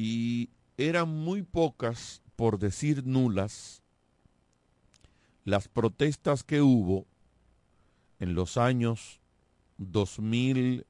[0.00, 3.82] Y eran muy pocas, por decir nulas,
[5.44, 7.04] las protestas que hubo
[8.20, 9.20] en los años
[9.78, 10.86] 2000,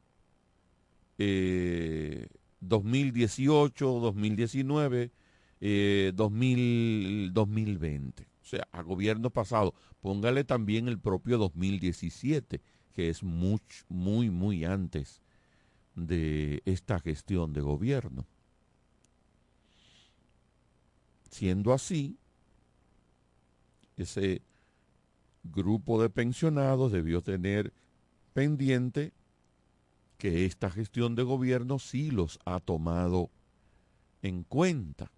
[2.61, 5.11] 2018, 2019,
[6.13, 8.29] 2020.
[8.43, 9.73] O sea, a gobierno pasado.
[10.03, 12.61] Póngale también el propio 2017,
[12.93, 15.23] que es muy, muy, muy antes
[15.95, 18.27] de esta gestión de gobierno.
[21.29, 22.17] Siendo así,
[23.97, 24.43] ese
[25.45, 27.73] grupo de pensionados debió tener
[28.33, 29.13] pendiente
[30.17, 33.31] que esta gestión de gobierno sí los ha tomado
[34.23, 35.11] en cuenta.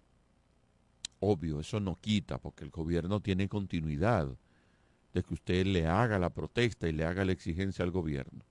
[1.19, 4.29] Obvio, eso no quita, porque el gobierno tiene continuidad
[5.13, 8.43] de que usted le haga la protesta y le haga la exigencia al gobierno.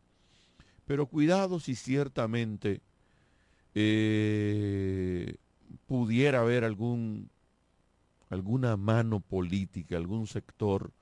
[0.86, 2.80] Pero cuidado si ciertamente
[3.74, 5.36] eh,
[5.86, 7.30] pudiera haber algún,
[8.30, 10.92] alguna mano política, algún sector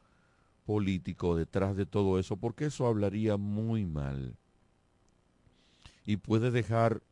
[0.66, 4.36] político detrás de todo eso, porque eso hablaría muy mal
[6.04, 7.02] y puede dejar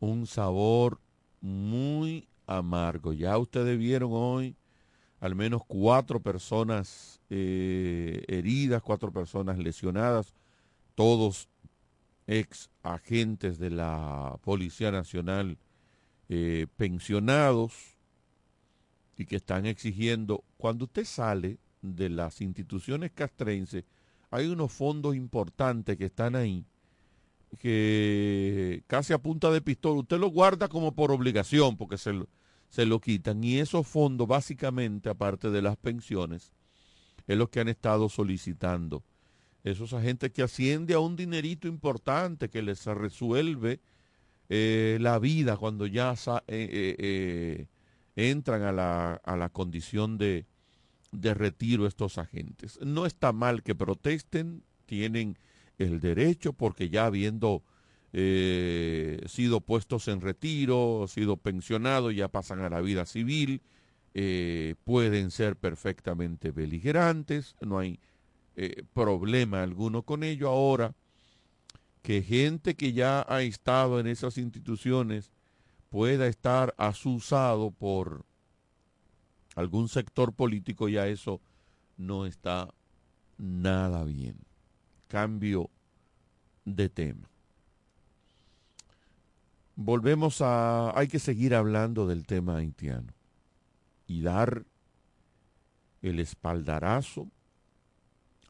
[0.00, 0.98] un sabor
[1.42, 3.12] muy amargo.
[3.12, 4.56] Ya ustedes vieron hoy
[5.20, 10.34] al menos cuatro personas eh, heridas, cuatro personas lesionadas,
[10.94, 11.48] todos
[12.26, 15.58] ex agentes de la Policía Nacional
[16.30, 17.98] eh, pensionados
[19.20, 23.84] y que están exigiendo, cuando usted sale de las instituciones castrenses,
[24.30, 26.64] hay unos fondos importantes que están ahí
[27.58, 32.28] que casi a punta de pistola, usted lo guarda como por obligación porque se lo,
[32.70, 36.54] se lo quitan y esos fondos básicamente, aparte de las pensiones,
[37.26, 39.02] es lo que han estado solicitando.
[39.64, 43.80] Esos agentes que asciende a un dinerito importante que les resuelve
[44.48, 46.14] eh, la vida cuando ya
[46.46, 47.66] eh, eh,
[48.16, 50.46] entran a la, a la condición de,
[51.12, 52.78] de retiro estos agentes.
[52.82, 55.38] No está mal que protesten, tienen
[55.78, 57.62] el derecho porque ya habiendo
[58.12, 63.62] eh, sido puestos en retiro, sido pensionados, ya pasan a la vida civil,
[64.14, 68.00] eh, pueden ser perfectamente beligerantes, no hay
[68.56, 70.48] eh, problema alguno con ello.
[70.48, 70.94] Ahora,
[72.02, 75.30] que gente que ya ha estado en esas instituciones
[75.90, 78.24] pueda estar asusado por
[79.54, 81.40] algún sector político, ya eso
[81.98, 82.72] no está
[83.36, 84.36] nada bien.
[85.08, 85.68] Cambio
[86.64, 87.30] de tema
[89.82, 93.14] volvemos a, hay que seguir hablando del tema haitiano
[94.06, 94.66] y dar
[96.02, 97.28] el espaldarazo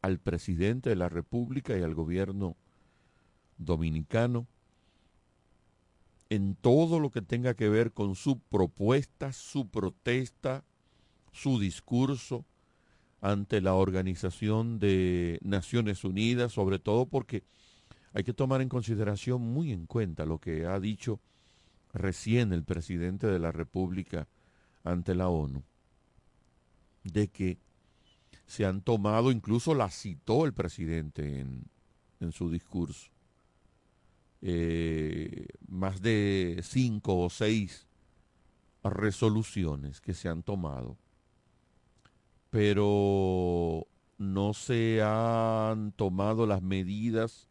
[0.02, 2.56] al presidente de la República y al gobierno
[3.58, 4.48] dominicano
[6.30, 10.64] en todo lo que tenga que ver con su propuesta, su protesta,
[11.32, 12.46] su discurso
[13.20, 17.42] ante la Organización de Naciones Unidas, sobre todo porque
[18.12, 21.20] hay que tomar en consideración muy en cuenta lo que ha dicho
[21.92, 24.28] recién el presidente de la República
[24.84, 25.64] ante la ONU,
[27.02, 27.58] de que
[28.46, 31.64] se han tomado, incluso la citó el presidente en,
[32.20, 33.10] en su discurso,
[34.42, 37.86] eh, más de cinco o seis
[38.82, 40.96] resoluciones que se han tomado,
[42.50, 43.86] pero
[44.18, 47.48] no se han tomado las medidas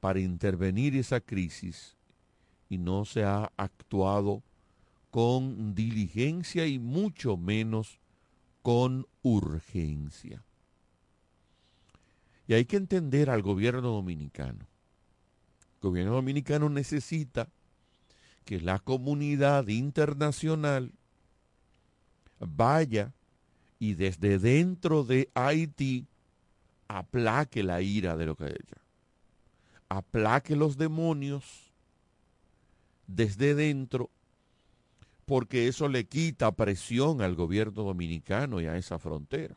[0.00, 1.96] para intervenir esa crisis
[2.68, 4.42] y no se ha actuado
[5.10, 7.98] con diligencia y mucho menos
[8.62, 10.42] con urgencia.
[12.48, 14.66] Y hay que entender al gobierno dominicano.
[15.86, 17.48] El gobierno dominicano necesita
[18.44, 20.90] que la comunidad internacional
[22.40, 23.12] vaya
[23.78, 26.08] y desde dentro de Haití
[26.88, 28.82] aplaque la ira de lo que ella.
[29.88, 31.72] Aplaque los demonios
[33.06, 34.10] desde dentro
[35.24, 39.56] porque eso le quita presión al gobierno dominicano y a esa frontera.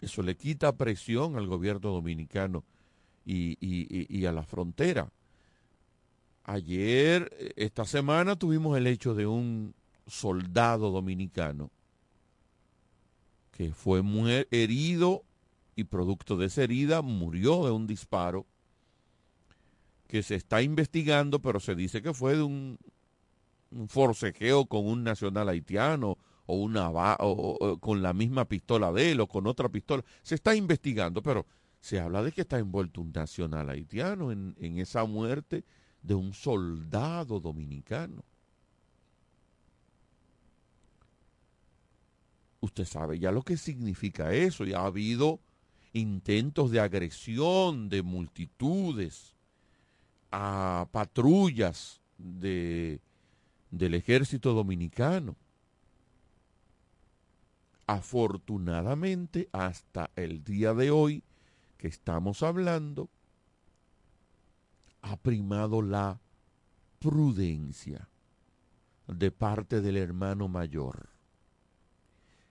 [0.00, 2.64] Eso le quita presión al gobierno dominicano
[3.26, 5.10] y, a la frontera.
[6.44, 9.74] Ayer, esta semana, tuvimos el hecho de un
[10.06, 11.70] soldado dominicano
[13.50, 14.02] que fue
[14.50, 15.24] herido
[15.74, 18.46] y producto de esa herida murió de un disparo
[20.06, 22.78] que se está investigando, pero se dice que fue de un,
[23.88, 29.26] forcejeo con un nacional haitiano o, una, o, con la misma pistola de él o
[29.26, 30.04] con otra pistola.
[30.22, 31.44] Se está investigando, pero
[31.86, 35.62] se habla de que está envuelto un nacional haitiano en, en esa muerte
[36.02, 38.24] de un soldado dominicano.
[42.58, 44.64] Usted sabe ya lo que significa eso.
[44.64, 45.38] Ya ha habido
[45.92, 49.36] intentos de agresión de multitudes
[50.32, 53.00] a patrullas de,
[53.70, 55.36] del ejército dominicano.
[57.86, 61.22] Afortunadamente, hasta el día de hoy
[61.86, 63.08] estamos hablando,
[65.02, 66.20] ha primado la
[66.98, 68.08] prudencia
[69.06, 71.16] de parte del hermano mayor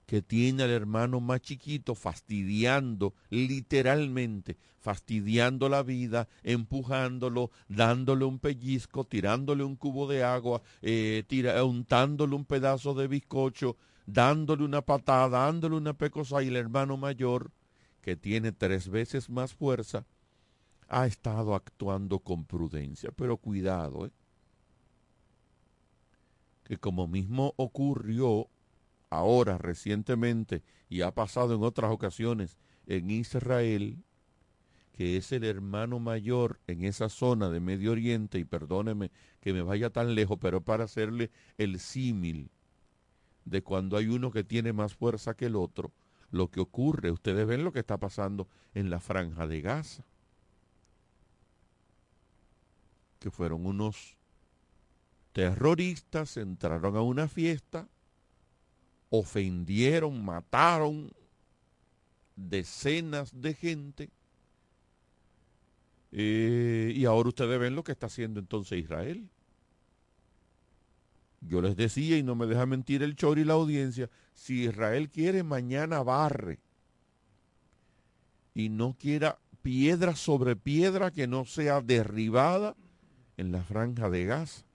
[0.06, 9.04] que tiene al hermano más chiquito fastidiando, literalmente, fastidiando la vida, empujándolo, dándole un pellizco,
[9.04, 11.24] tirándole un cubo de agua, eh,
[11.64, 17.52] untándole un pedazo de bizcocho, dándole una patada, dándole una pecosa y el hermano mayor,
[18.06, 20.06] que tiene tres veces más fuerza,
[20.88, 23.10] ha estado actuando con prudencia.
[23.16, 24.12] Pero cuidado, ¿eh?
[26.66, 28.48] que como mismo ocurrió
[29.10, 33.98] ahora recientemente y ha pasado en otras ocasiones en Israel,
[34.92, 39.10] que es el hermano mayor en esa zona de Medio Oriente, y perdóneme
[39.42, 42.52] que me vaya tan lejos, pero para hacerle el símil
[43.46, 45.92] de cuando hay uno que tiene más fuerza que el otro,
[46.32, 50.04] lo que ocurre, ustedes ven lo que está pasando en la franja de Gaza,
[53.20, 54.18] que fueron unos
[55.34, 57.88] terroristas, entraron a una fiesta,
[59.10, 61.12] ofendieron, mataron
[62.36, 64.10] decenas de gente.
[66.12, 69.30] Eh, y ahora ustedes ven lo que está haciendo entonces Israel.
[71.48, 75.10] Yo les decía, y no me deja mentir el chor y la audiencia, si Israel
[75.10, 76.60] quiere mañana barre
[78.54, 82.76] y no quiera piedra sobre piedra que no sea derribada
[83.38, 84.66] en la franja de Gaza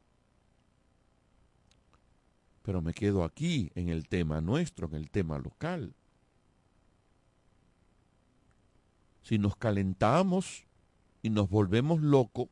[2.63, 5.95] pero me quedo aquí en el tema nuestro, en el tema local.
[9.23, 10.67] Si nos calentamos
[11.21, 12.49] y nos volvemos locos,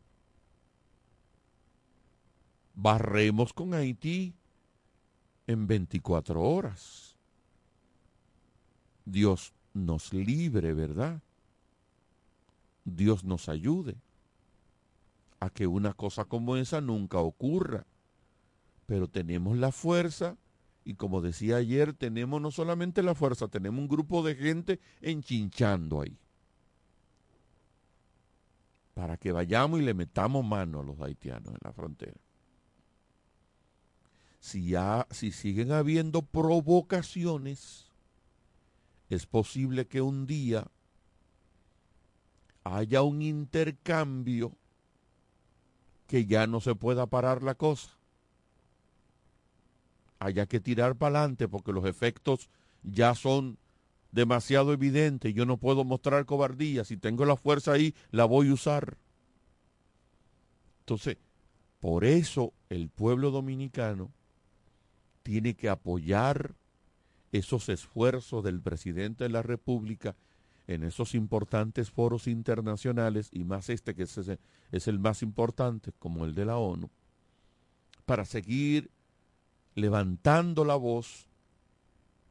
[2.79, 4.35] barremos con Haití
[5.47, 7.17] en 24 horas.
[9.05, 11.21] Dios nos libre, ¿verdad?
[12.85, 13.97] Dios nos ayude
[15.41, 17.87] a que una cosa como esa nunca ocurra
[18.89, 20.39] pero tenemos la fuerza
[20.83, 26.01] y como decía ayer, tenemos no solamente la fuerza, tenemos un grupo de gente enchinchando
[26.01, 26.17] ahí.
[28.95, 32.19] Para que vayamos y le metamos mano a los haitianos en la frontera.
[34.49, 37.87] Si, ya, si siguen habiendo provocaciones,
[39.11, 40.67] es posible que un día
[42.65, 44.53] haya un intercambio
[46.07, 47.99] que ya no se pueda parar la cosa
[50.19, 52.49] haya que tirar para adelante porque los efectos
[52.83, 53.59] ya son
[54.13, 55.35] demasiado evidentes.
[55.35, 56.85] Yo no puedo mostrar cobardía.
[56.85, 58.97] Si tengo la fuerza ahí, la voy a usar.
[60.81, 61.19] Entonces,
[61.81, 64.11] por eso el pueblo dominicano
[65.29, 66.55] tiene que apoyar
[67.33, 70.17] esos esfuerzos del presidente de la República
[70.67, 74.19] en esos importantes foros internacionales, y más este que es,
[74.73, 76.89] es el más importante, como el de la ONU,
[78.07, 78.91] para seguir
[79.75, 81.29] levantando la voz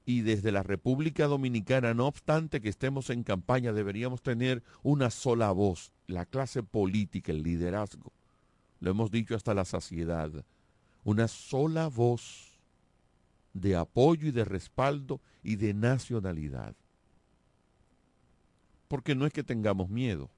[0.03, 5.51] y desde la República Dominicana, no obstante que estemos en campaña, deberíamos tener una sola
[5.51, 8.11] voz, la clase política, el liderazgo.
[8.79, 10.31] Lo hemos dicho hasta la saciedad.
[11.03, 12.46] Una sola voz
[13.59, 16.75] de apoyo y de respaldo y de nacionalidad.
[18.87, 20.29] Porque no es que tengamos miedo,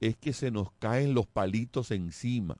[0.00, 2.56] es que se nos caen los palitos encima.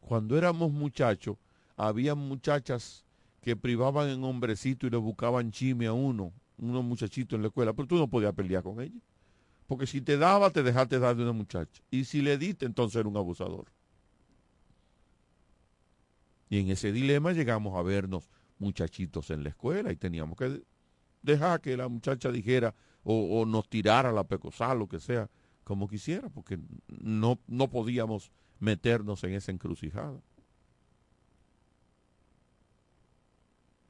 [0.00, 1.36] Cuando éramos muchachos,
[1.76, 3.04] había muchachas
[3.40, 7.72] que privaban en hombrecito y le buscaban chime a uno, unos muchachitos en la escuela,
[7.72, 9.00] pero tú no podías pelear con ella.
[9.66, 11.82] Porque si te daba, te dejaste dar de una muchacha.
[11.90, 13.66] Y si le diste, entonces era un abusador.
[16.54, 18.30] Y en ese dilema llegamos a vernos
[18.60, 20.62] muchachitos en la escuela y teníamos que
[21.20, 25.28] dejar que la muchacha dijera o, nos tirara la pecosal, lo que sea,
[25.64, 28.30] como quisiera, porque no, no podíamos
[28.60, 30.22] meternos en esa encrucijada.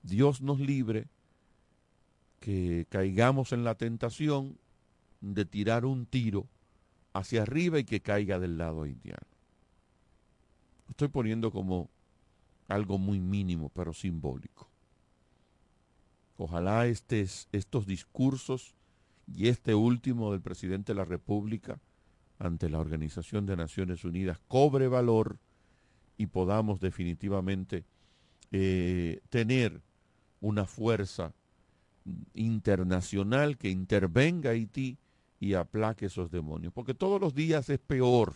[0.02, 1.08] Dios nos libre
[2.40, 4.56] que caigamos en la tentación
[5.20, 6.48] de tirar un tiro
[7.12, 9.26] hacia arriba y que caiga del lado indiano.
[10.88, 11.90] Estoy poniendo como
[12.68, 14.68] algo muy mínimo, pero simbólico.
[16.36, 18.74] Ojalá estos discursos
[19.32, 21.78] y este último del presidente de la República
[22.38, 25.38] ante la Organización de Naciones Unidas cobre valor
[26.16, 27.84] y podamos definitivamente
[28.50, 29.80] eh, tener
[30.40, 31.32] una fuerza
[32.34, 34.98] internacional que intervenga Haití
[35.40, 36.72] y aplaque esos demonios.
[36.72, 38.34] Porque todos los días es peor.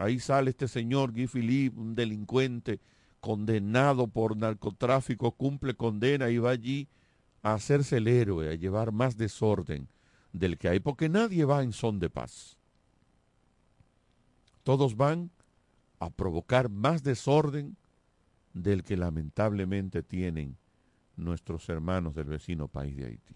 [0.00, 2.80] Ahí sale este señor Guy Philippe, un delincuente
[3.20, 6.88] condenado por narcotráfico, cumple condena y va allí
[7.42, 9.88] a hacerse el héroe, a llevar más desorden
[10.32, 12.56] del que hay, porque nadie va en son de paz.
[14.62, 15.30] Todos van
[15.98, 17.76] a provocar más desorden
[18.54, 20.56] del que lamentablemente tienen
[21.16, 23.34] nuestros hermanos del vecino país de Haití.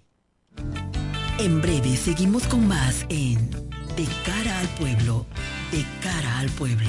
[1.39, 3.51] En breve seguimos con más en
[3.97, 5.27] De cara al pueblo,
[5.75, 6.89] de cara al pueblo,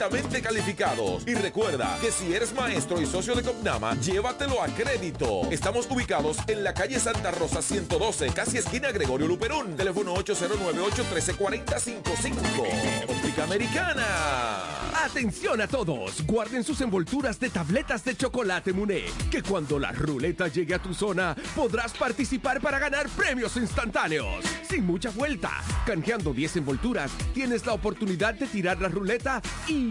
[0.41, 1.27] calificados.
[1.27, 5.43] Y recuerda que si eres maestro y socio de Copnama, llévatelo a crédito.
[5.51, 9.75] Estamos ubicados en la calle Santa Rosa 112, casi esquina Gregorio Luperón.
[9.75, 13.05] Teléfono 809-813-4055.
[13.07, 14.07] Óptica Americana.
[15.05, 20.47] Atención a todos, guarden sus envolturas de tabletas de chocolate Muné, que cuando la ruleta
[20.47, 24.43] llegue a tu zona podrás participar para ganar premios instantáneos.
[24.67, 25.51] Sin mucha vuelta,
[25.85, 29.90] canjeando 10 envolturas, tienes la oportunidad de tirar la ruleta y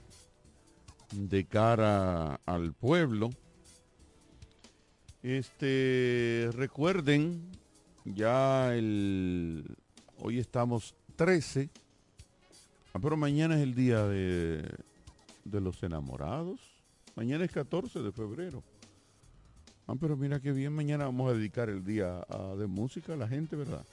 [1.11, 3.29] de cara al pueblo.
[5.23, 7.41] Este, recuerden,
[8.05, 9.77] ya el,
[10.17, 11.69] hoy estamos 13,
[12.93, 14.67] ah, pero mañana es el día de,
[15.43, 16.59] de los enamorados.
[17.15, 18.63] Mañana es 14 de febrero.
[19.87, 22.25] Ah, pero mira qué bien, mañana vamos a dedicar el día
[22.57, 23.85] de música a la gente, ¿verdad?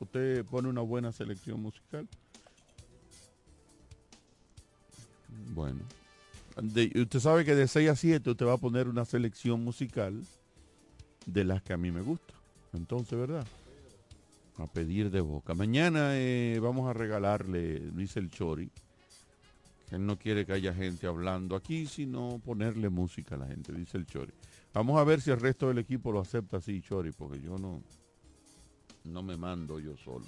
[0.00, 2.08] Usted pone una buena selección musical.
[5.48, 5.80] Bueno.
[6.56, 10.22] Usted sabe que de 6 a 7 usted va a poner una selección musical
[11.26, 12.34] de las que a mí me gusta.
[12.72, 13.46] Entonces, ¿verdad?
[14.58, 15.54] A pedir de boca.
[15.54, 18.70] Mañana eh, vamos a regalarle, dice el Chori,
[19.90, 23.98] él no quiere que haya gente hablando aquí, sino ponerle música a la gente, dice
[23.98, 24.32] el Chori.
[24.72, 27.82] Vamos a ver si el resto del equipo lo acepta así, Chori, porque yo no,
[29.04, 30.24] no me mando yo solo.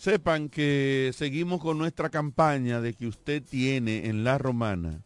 [0.00, 5.02] Sepan que seguimos con nuestra campaña de que usted tiene en la romana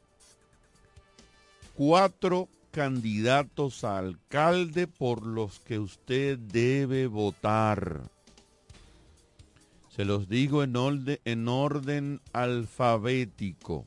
[1.74, 8.08] cuatro candidatos a alcalde por los que usted debe votar.
[9.88, 13.86] Se los digo en orden, en orden alfabético.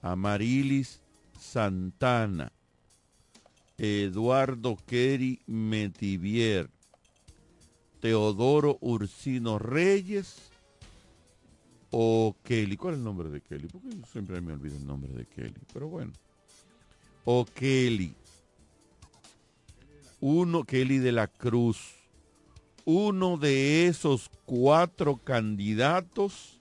[0.00, 1.02] Amarilis
[1.38, 2.52] Santana,
[3.76, 6.70] Eduardo Kerry Metivier,
[8.06, 10.36] Teodoro Ursino Reyes
[11.90, 12.76] o Kelly.
[12.76, 13.66] ¿Cuál es el nombre de Kelly?
[13.66, 15.60] Porque siempre me olvido el nombre de Kelly.
[15.72, 16.12] Pero bueno.
[17.24, 18.14] O Kelly.
[20.20, 21.96] Uno, Kelly de la Cruz.
[22.84, 26.60] Uno de esos cuatro candidatos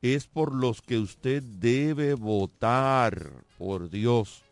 [0.00, 3.30] es por los que usted debe votar.
[3.58, 4.42] Por Dios.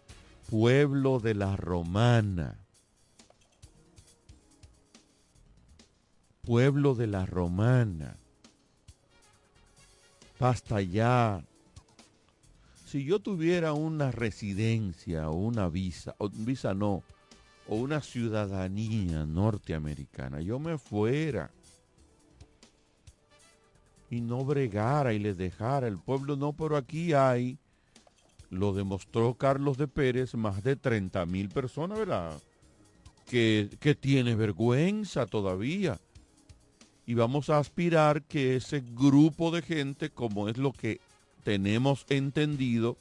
[0.51, 2.64] Pueblo de la Romana.
[6.45, 8.17] Pueblo de la Romana.
[10.39, 11.45] Basta ya.
[12.87, 17.03] Si yo tuviera una residencia o una visa, o visa no,
[17.67, 21.51] o una ciudadanía norteamericana, yo me fuera
[24.11, 27.59] y no bregara y le dejara el pueblo, no, pero aquí hay,
[28.51, 32.41] lo demostró Carlos de Pérez, más de 30 mil personas, ¿verdad?
[33.27, 35.99] Que, que tiene vergüenza todavía
[37.07, 41.01] y vamos a aspirar que ese grupo de gente, como es lo que
[41.43, 42.97] tenemos entendido,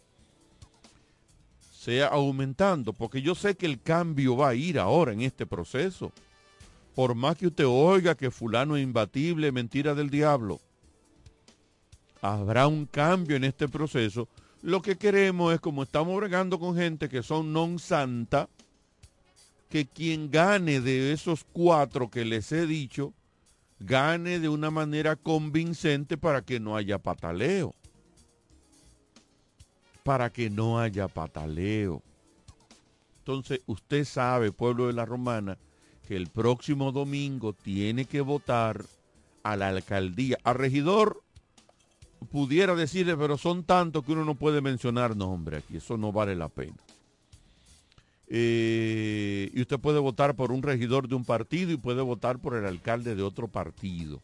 [1.83, 6.11] sea aumentando, porque yo sé que el cambio va a ir ahora en este proceso.
[6.95, 10.61] Por más que usted oiga que fulano es imbatible, mentira del diablo,
[12.21, 14.27] habrá un cambio en este proceso.
[14.61, 18.47] Lo que queremos es, como estamos bregando con gente que son non santa,
[19.69, 23.11] que quien gane de esos cuatro que les he dicho,
[23.85, 27.73] gane de una manera convincente para que no haya pataleo.
[30.03, 32.01] Para que no haya pataleo.
[33.19, 35.57] Entonces, usted sabe, pueblo de la Romana,
[36.07, 38.83] que el próximo domingo tiene que votar
[39.43, 40.37] a la alcaldía.
[40.43, 41.21] A regidor
[42.31, 45.77] pudiera decirle, pero son tantos que uno no puede mencionar nombre aquí.
[45.77, 46.75] Eso no vale la pena.
[48.27, 52.55] Eh, y usted puede votar por un regidor de un partido y puede votar por
[52.55, 54.21] el alcalde de otro partido.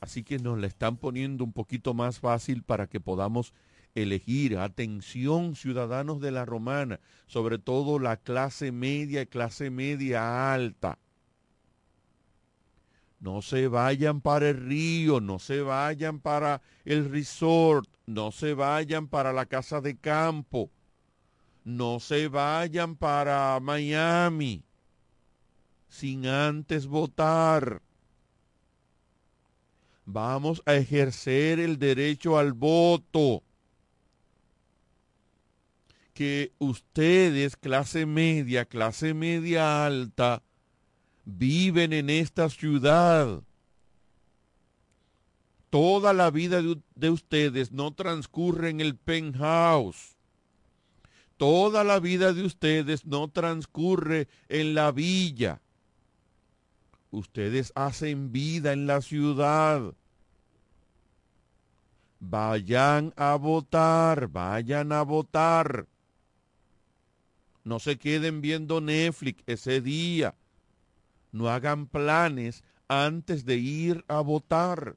[0.00, 3.54] Así que nos la están poniendo un poquito más fácil para que podamos
[3.94, 4.58] elegir.
[4.58, 10.98] Atención, ciudadanos de la Romana, sobre todo la clase media y clase media alta.
[13.18, 19.08] No se vayan para el río, no se vayan para el resort, no se vayan
[19.08, 20.70] para la casa de campo
[21.64, 24.62] no se vayan para Miami
[25.88, 27.80] sin antes votar.
[30.04, 33.42] Vamos a ejercer el derecho al voto.
[36.12, 40.44] que ustedes, clase media, clase media alta,
[41.24, 43.42] viven en esta ciudad.
[45.70, 50.13] Toda la vida de, de ustedes no transcurre en el penthouse.
[51.36, 55.60] Toda la vida de ustedes no transcurre en la villa.
[57.10, 59.94] Ustedes hacen vida en la ciudad.
[62.20, 65.86] Vayan a votar, vayan a votar.
[67.64, 70.34] No se queden viendo Netflix ese día.
[71.32, 74.96] No hagan planes antes de ir a votar.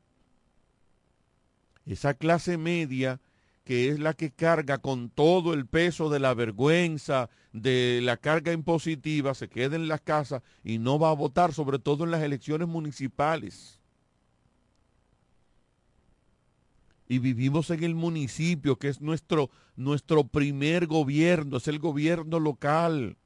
[1.86, 3.22] Esa clase media
[3.68, 8.54] que es la que carga con todo el peso de la vergüenza, de la carga
[8.54, 12.24] impositiva, se queda en la casa y no va a votar, sobre todo en las
[12.24, 13.82] elecciones municipales.
[17.10, 23.18] Y vivimos en el municipio, que es nuestro, nuestro primer gobierno, es el gobierno local,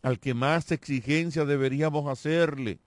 [0.00, 2.78] al que más exigencia deberíamos hacerle.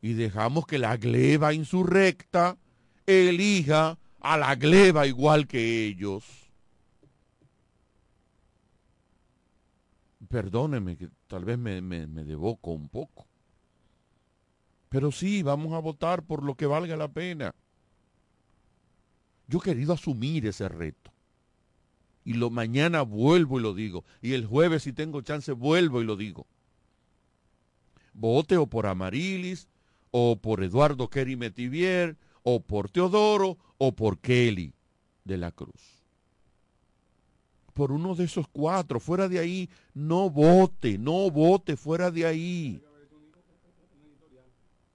[0.00, 2.56] Y dejamos que la gleba insurrecta
[3.06, 6.24] elija a la gleba igual que ellos.
[10.28, 13.26] Perdóneme que tal vez me, me, me un poco.
[14.88, 17.54] Pero sí, vamos a votar por lo que valga la pena.
[19.48, 21.12] Yo he querido asumir ese reto.
[22.24, 24.04] Y lo mañana vuelvo y lo digo.
[24.20, 26.46] Y el jueves, si tengo chance, vuelvo y lo digo.
[28.14, 29.66] Vote o por Amarilis,
[30.12, 34.74] o por Eduardo Kerry Metivier, o por Teodoro, o por Kelly
[35.24, 36.02] de la Cruz.
[37.74, 42.82] Por uno de esos cuatro, fuera de ahí, no vote, no vote fuera de ahí.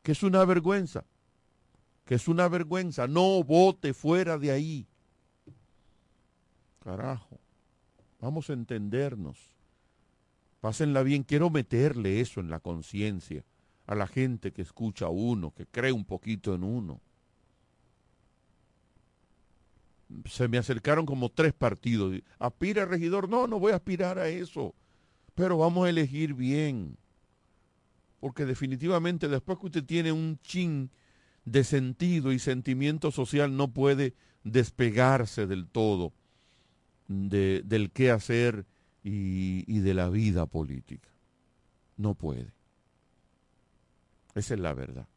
[0.03, 1.03] Que es una vergüenza,
[2.05, 4.87] que es una vergüenza, no vote fuera de ahí.
[6.83, 7.39] Carajo,
[8.21, 9.37] vamos a entendernos.
[10.61, 13.43] Pásenla bien, quiero meterle eso en la conciencia
[13.85, 17.01] a la gente que escucha a uno, que cree un poquito en uno
[20.25, 22.13] se me acercaron como tres partidos.
[22.39, 23.29] ¿Aspira regidor?
[23.29, 24.73] No, no voy a aspirar a eso.
[25.35, 26.97] Pero vamos a elegir bien.
[28.19, 30.89] Porque definitivamente después que usted tiene un chin
[31.45, 36.13] de sentido y sentimiento social, no puede despegarse del todo
[37.07, 38.65] de, del qué hacer
[39.03, 41.09] y, y de la vida política.
[41.95, 42.51] No puede.
[44.35, 45.07] Esa es la verdad.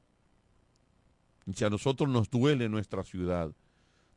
[1.52, 3.52] Si a nosotros nos duele nuestra ciudad,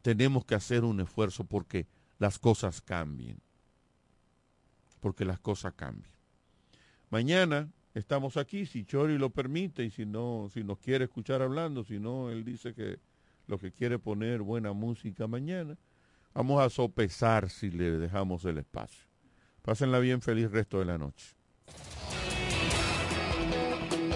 [0.04, 1.88] tenemos que hacer un esfuerzo porque
[2.20, 3.42] las cosas cambien.
[5.00, 6.12] Porque las cosas cambien.
[7.10, 11.84] Mañana estamos aquí, si Chori lo permite y si no, si nos quiere escuchar hablando,
[11.84, 13.00] si no, él dice que
[13.48, 15.78] lo que quiere poner buena música mañana.
[16.34, 19.06] Vamos a sopesar si le dejamos el espacio.
[19.62, 21.34] Pásenla bien, feliz resto de la noche.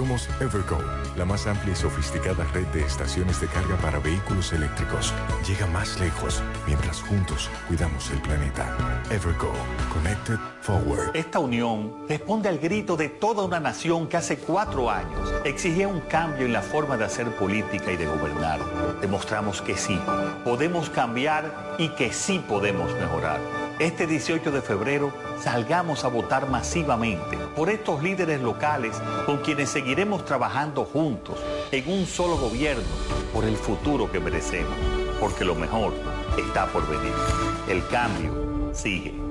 [0.00, 0.78] Somos Evergo,
[1.14, 5.12] la más amplia y sofisticada red de estaciones de carga para vehículos eléctricos.
[5.46, 8.74] Llega más lejos mientras juntos cuidamos el planeta.
[9.10, 9.52] Evergo,
[9.92, 11.14] Connected Forward.
[11.14, 16.00] Esta unión responde al grito de toda una nación que hace cuatro años exigía un
[16.00, 18.58] cambio en la forma de hacer política y de gobernar.
[19.02, 20.00] Demostramos que sí,
[20.44, 23.59] podemos cambiar y que sí podemos mejorar.
[23.80, 28.94] Este 18 de febrero salgamos a votar masivamente por estos líderes locales
[29.24, 31.38] con quienes seguiremos trabajando juntos
[31.72, 32.84] en un solo gobierno
[33.32, 34.74] por el futuro que merecemos,
[35.18, 35.94] porque lo mejor
[36.36, 37.14] está por venir.
[37.70, 39.29] El cambio sigue.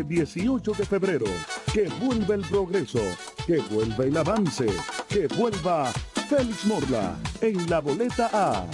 [0.00, 1.26] Este 18 de febrero,
[1.74, 3.02] que vuelva el progreso,
[3.46, 4.66] que vuelva el avance,
[5.08, 5.92] que vuelva
[6.26, 8.64] Félix Morla en la boleta A.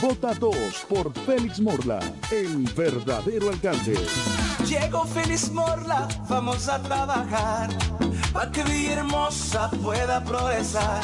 [0.00, 0.54] Vota 2
[0.88, 1.98] por Félix Morla,
[2.30, 3.98] el verdadero alcalde.
[4.64, 7.70] Llegó Félix Morla, vamos a trabajar
[8.32, 11.02] para que Villahermosa pueda progresar.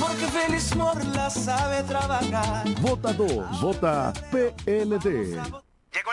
[0.00, 2.68] Porque Félix Morla sabe trabajar.
[2.80, 5.38] Vota 2, vota PLD.
[5.92, 6.12] Llegó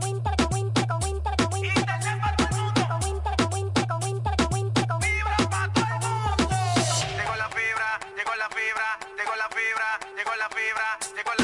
[10.81, 11.40] Fibra, llegó la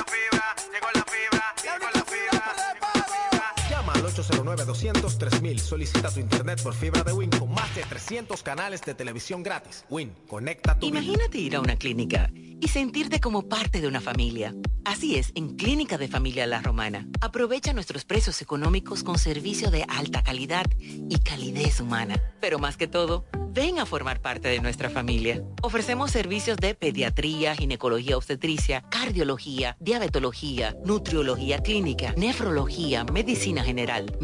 [4.55, 5.57] 809-200-3000.
[5.59, 9.85] Solicita tu internet por fibra de Win con más de 300 canales de televisión gratis.
[9.89, 10.99] Win, conecta tu vida.
[10.99, 14.55] Imagínate ir a una clínica y sentirte como parte de una familia.
[14.85, 17.07] Así es, en Clínica de Familia La Romana.
[17.19, 22.15] Aprovecha nuestros precios económicos con servicio de alta calidad y calidez humana.
[22.39, 25.43] Pero más que todo, ven a formar parte de nuestra familia.
[25.61, 34.15] Ofrecemos servicios de pediatría, ginecología obstetricia, cardiología, diabetología, nutriología clínica, nefrología, medicina general,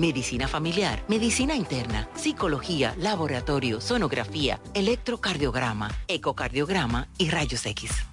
[0.48, 8.13] familiar, medicina interna, psicología, laboratorio, sonografía, electrocardiograma, ecocardiograma y rayos X.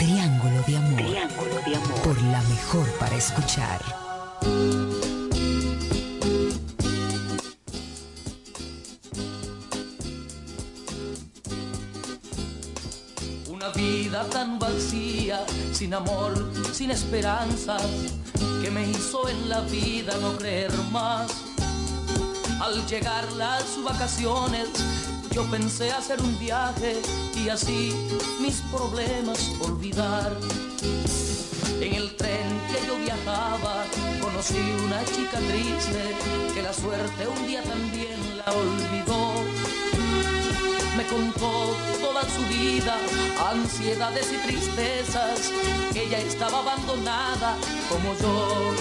[0.00, 0.96] Triángulo de amor.
[0.96, 2.00] Triángulo de amor.
[2.02, 3.82] Por la mejor para escuchar.
[13.50, 15.44] Una vida tan vacía,
[15.74, 17.86] sin amor, sin esperanzas,
[18.62, 21.30] que me hizo en la vida no creer más.
[22.58, 24.70] Al llegar las vacaciones,
[25.32, 27.00] yo pensé hacer un viaje
[27.36, 27.94] y así
[28.40, 30.36] mis problemas olvidar.
[31.80, 33.84] En el tren que yo viajaba,
[34.20, 36.14] conocí una chica triste
[36.54, 39.44] que la suerte un día también la olvidó
[41.00, 42.96] me contó toda su vida,
[43.50, 45.50] ansiedades y tristezas,
[45.92, 47.56] que ella estaba abandonada
[47.88, 48.74] como yo.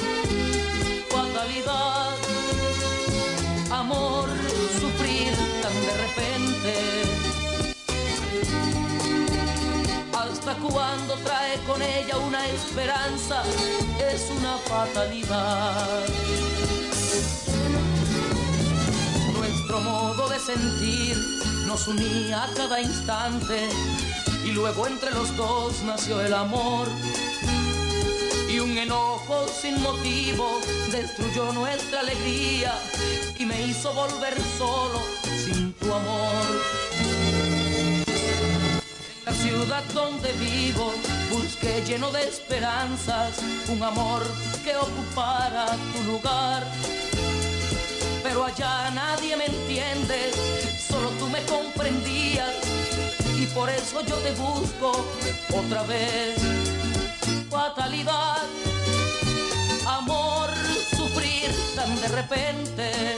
[1.10, 2.19] Fatalidad,
[10.14, 13.44] Hasta cuando trae con ella una esperanza,
[14.12, 16.06] es una fatalidad.
[19.34, 21.18] Nuestro modo de sentir
[21.68, 23.70] nos unía a cada instante
[24.46, 26.88] y luego entre los dos nació el amor.
[28.60, 30.60] Y un enojo sin motivo
[30.92, 32.78] destruyó nuestra alegría
[33.38, 35.00] y me hizo volver solo
[35.46, 36.46] sin tu amor.
[38.06, 40.92] En la ciudad donde vivo
[41.32, 44.24] busqué lleno de esperanzas un amor
[44.66, 46.68] que ocupara tu lugar
[48.22, 50.32] pero allá nadie me entiende,
[50.86, 52.56] solo tú me comprendías
[53.38, 54.92] y por eso yo te busco
[55.54, 56.99] otra vez.
[57.50, 58.44] Fatalidad,
[59.88, 60.50] amor,
[60.96, 63.18] sufrir tan de repente.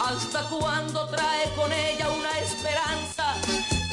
[0.00, 3.34] Hasta cuando trae con ella una esperanza,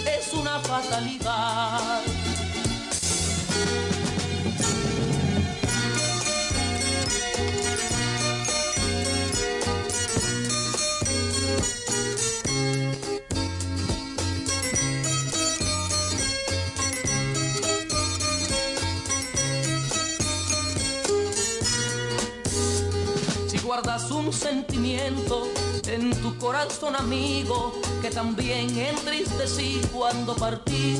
[0.05, 2.01] es una fatalidad.
[23.83, 25.47] Guardas un sentimiento
[25.87, 30.97] en tu corazón amigo que también entristecí cuando partí.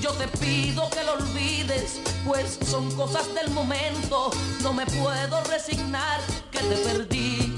[0.00, 4.30] Yo te pido que lo olvides, pues son cosas del momento.
[4.62, 6.20] No me puedo resignar
[6.52, 7.52] que te perdí.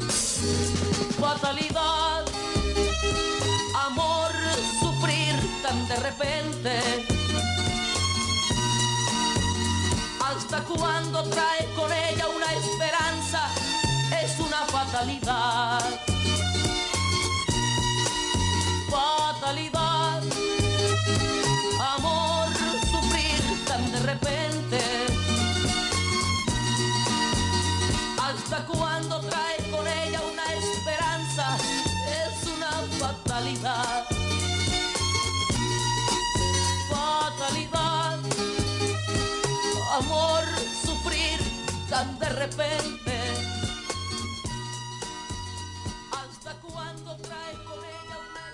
[1.21, 2.25] Fatalidad,
[3.75, 4.31] amor,
[4.81, 6.81] sufrir tan de repente.
[10.25, 12.50] ¿Hasta cuando trae con ella una
[42.05, 43.13] de repente.
[46.13, 48.45] ¿Hasta cuándo trae con ella una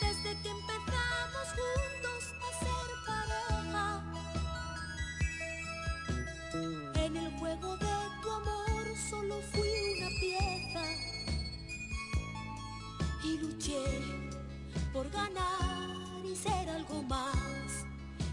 [0.00, 3.86] Desde que empezamos juntos a ser pareja,
[7.04, 10.84] en el juego de tu amor solo fui una pieza.
[13.24, 13.84] Y luché
[14.94, 15.69] por ganar
[16.42, 17.84] ser algo más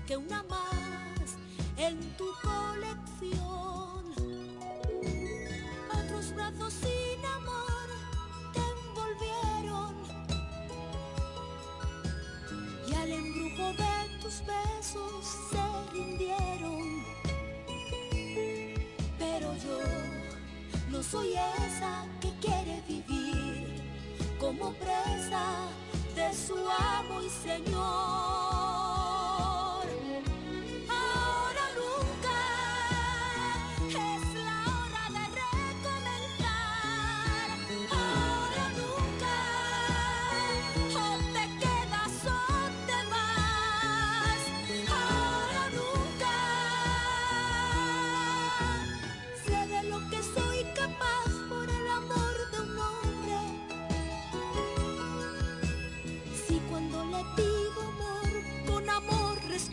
[0.06, 1.36] que una más
[1.76, 4.14] en tu colección.
[5.92, 7.88] Otros brazos sin amor
[8.54, 9.96] te envolvieron
[12.88, 17.04] y al embrujo de tus besos se rindieron.
[19.20, 19.80] Pero yo
[20.92, 23.84] no soy esa que quiere vivir
[24.40, 25.68] como presa
[26.34, 28.47] su amo y señor.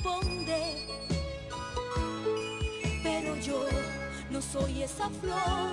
[0.04, 0.86] Responde.
[3.02, 3.66] Pero yo
[4.30, 5.72] no soy esa flor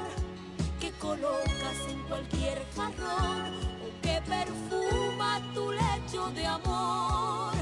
[0.79, 3.53] que colocas en cualquier jarrón
[3.85, 7.53] o que perfuma tu lecho de amor.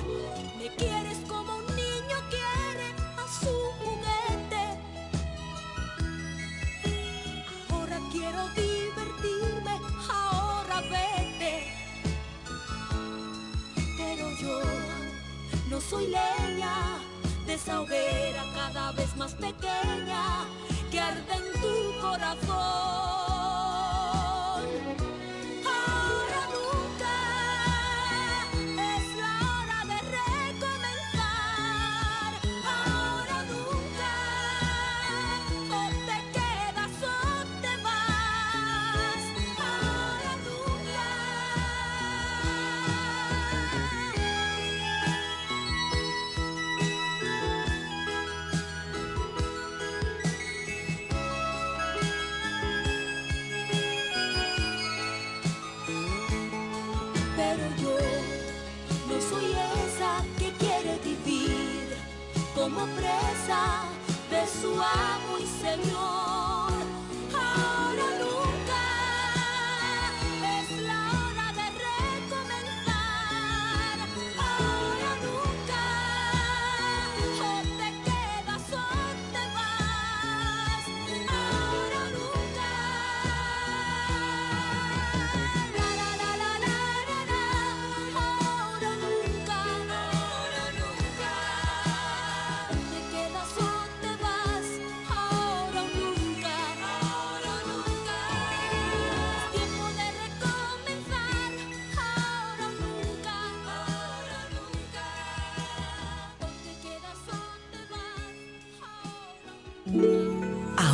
[0.57, 2.87] Me quieres como un niño quiere
[3.17, 4.65] a su juguete.
[7.71, 9.79] Ahora quiero divertirme,
[10.09, 11.79] ahora vete
[13.97, 14.61] pero yo
[15.69, 16.48] no soy de
[17.61, 20.45] esa hoguera cada vez más pequeña
[20.89, 22.78] que arde en tu corazón.
[64.29, 66.18] De su amo y señor.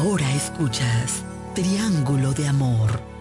[0.05, 1.23] Ahora escuchas
[1.55, 3.14] Triángulo de Amor.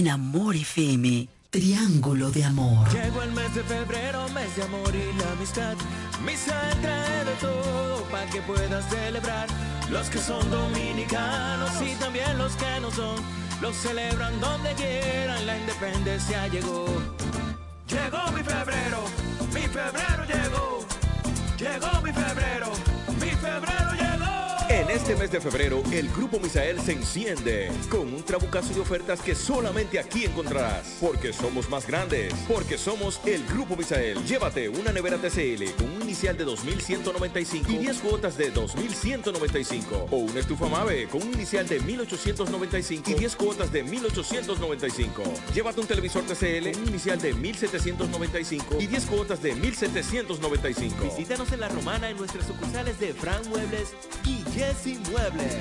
[0.00, 2.88] En Amor FM, Triángulo de Amor.
[2.90, 5.76] Llegó el mes de febrero, mes de amor y la amistad.
[6.24, 9.46] Misa trae de todo para que puedas celebrar.
[9.90, 13.16] Los que son dominicanos y también los que no son,
[13.60, 15.44] los celebran donde quieran.
[15.44, 16.86] La independencia llegó.
[25.00, 29.34] Este mes de febrero, el Grupo Misael se enciende con un trabucazo de ofertas que
[29.34, 30.98] solamente aquí encontrarás.
[31.00, 34.22] Porque somos más grandes, porque somos el Grupo Misael.
[34.24, 35.64] Llévate una nevera TCL
[36.10, 40.08] inicial de 2.195 y 10 cuotas de 2.195.
[40.10, 45.52] O una estufa Mave con un inicial de 1.895 y 10 cuotas de 1.895.
[45.54, 51.16] Llévate un televisor TCL con un inicial de 1.795 y 10 cuotas de 1.795.
[51.16, 53.94] Visítanos en La Romana en nuestras sucursales de Fran Muebles
[54.26, 55.58] y Jesse Muebles.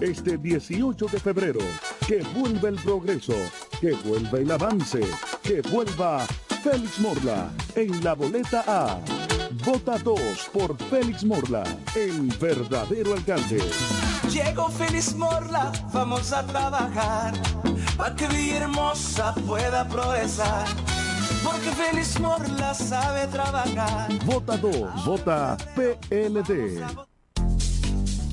[0.00, 1.58] Este 18 de febrero,
[2.06, 3.34] que vuelva el progreso,
[3.80, 5.00] que vuelva el avance,
[5.48, 6.26] que vuelva
[6.62, 9.00] Félix Morla en la boleta A.
[9.64, 10.20] Vota 2
[10.52, 11.64] por Félix Morla,
[11.94, 13.58] el verdadero alcalde.
[14.30, 17.32] Llegó Feliz Morla, vamos a trabajar
[17.96, 20.66] para que Villahermosa pueda progresar.
[21.42, 24.12] Porque Feliz Morla sabe trabajar.
[24.26, 27.07] Vota 2, vota PLD.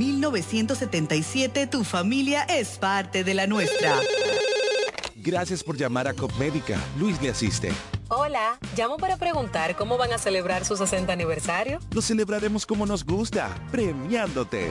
[0.00, 3.96] 1977 tu familia es parte de la nuestra.
[5.14, 6.78] Gracias por llamar a Copmédica.
[6.98, 7.70] Luis le asiste.
[8.08, 11.80] Hola, llamo para preguntar cómo van a celebrar su 60 aniversario.
[11.92, 14.70] Lo celebraremos como nos gusta, premiándote.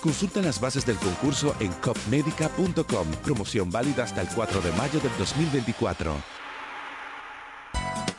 [0.00, 3.06] Consulta las bases del concurso en copmedica.com.
[3.22, 6.39] Promoción válida hasta el 4 de mayo del 2024.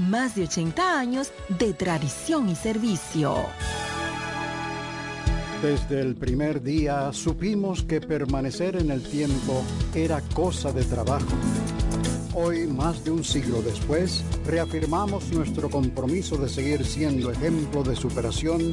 [0.00, 3.34] más de 80 años de tradición y servicio.
[5.62, 9.62] Desde el primer día supimos que permanecer en el tiempo
[9.94, 11.36] era cosa de trabajo.
[12.32, 18.72] Hoy, más de un siglo después, reafirmamos nuestro compromiso de seguir siendo ejemplo de superación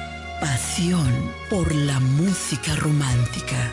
[0.41, 3.71] Pasión por la música romántica.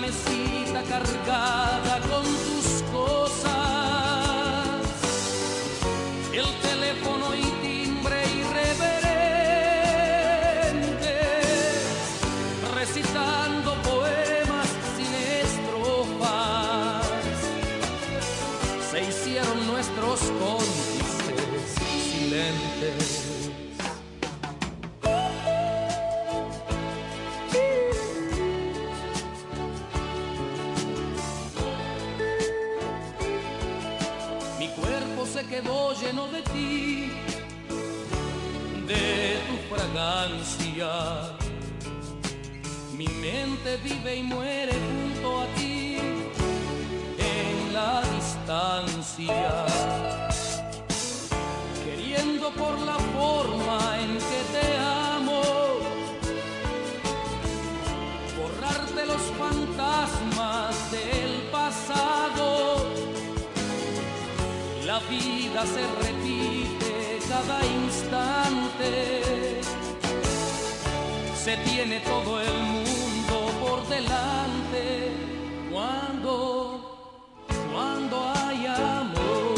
[0.00, 1.79] Mesita cargada
[40.20, 41.32] fragancia.
[42.96, 45.96] Mi mente vive y muere junto a ti
[47.18, 49.66] en la distancia.
[51.84, 55.42] Queriendo por la forma en que te amo,
[58.38, 62.86] borrarte los fantasmas del pasado.
[64.84, 69.39] La vida se repite cada instante.
[71.44, 75.10] Se tiene todo el mundo por delante
[75.72, 77.16] cuando,
[77.72, 79.54] cuando hay amor.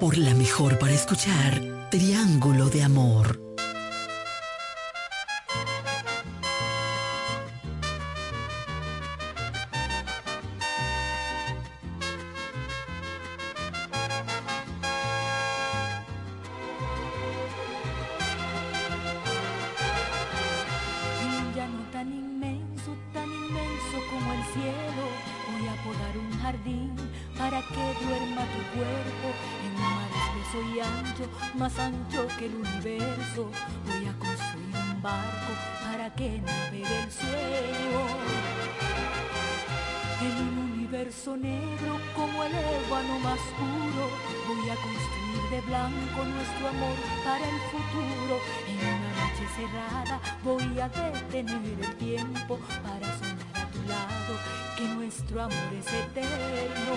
[0.00, 3.43] Por la mejor para escuchar, Triángulo de Amor.
[46.68, 48.40] Amor para el futuro.
[48.68, 54.34] En una noche cerrada voy a detener el tiempo para soñar a tu lado
[54.76, 56.94] que nuestro amor es eterno.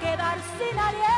[0.00, 1.09] Quedar sin aliento.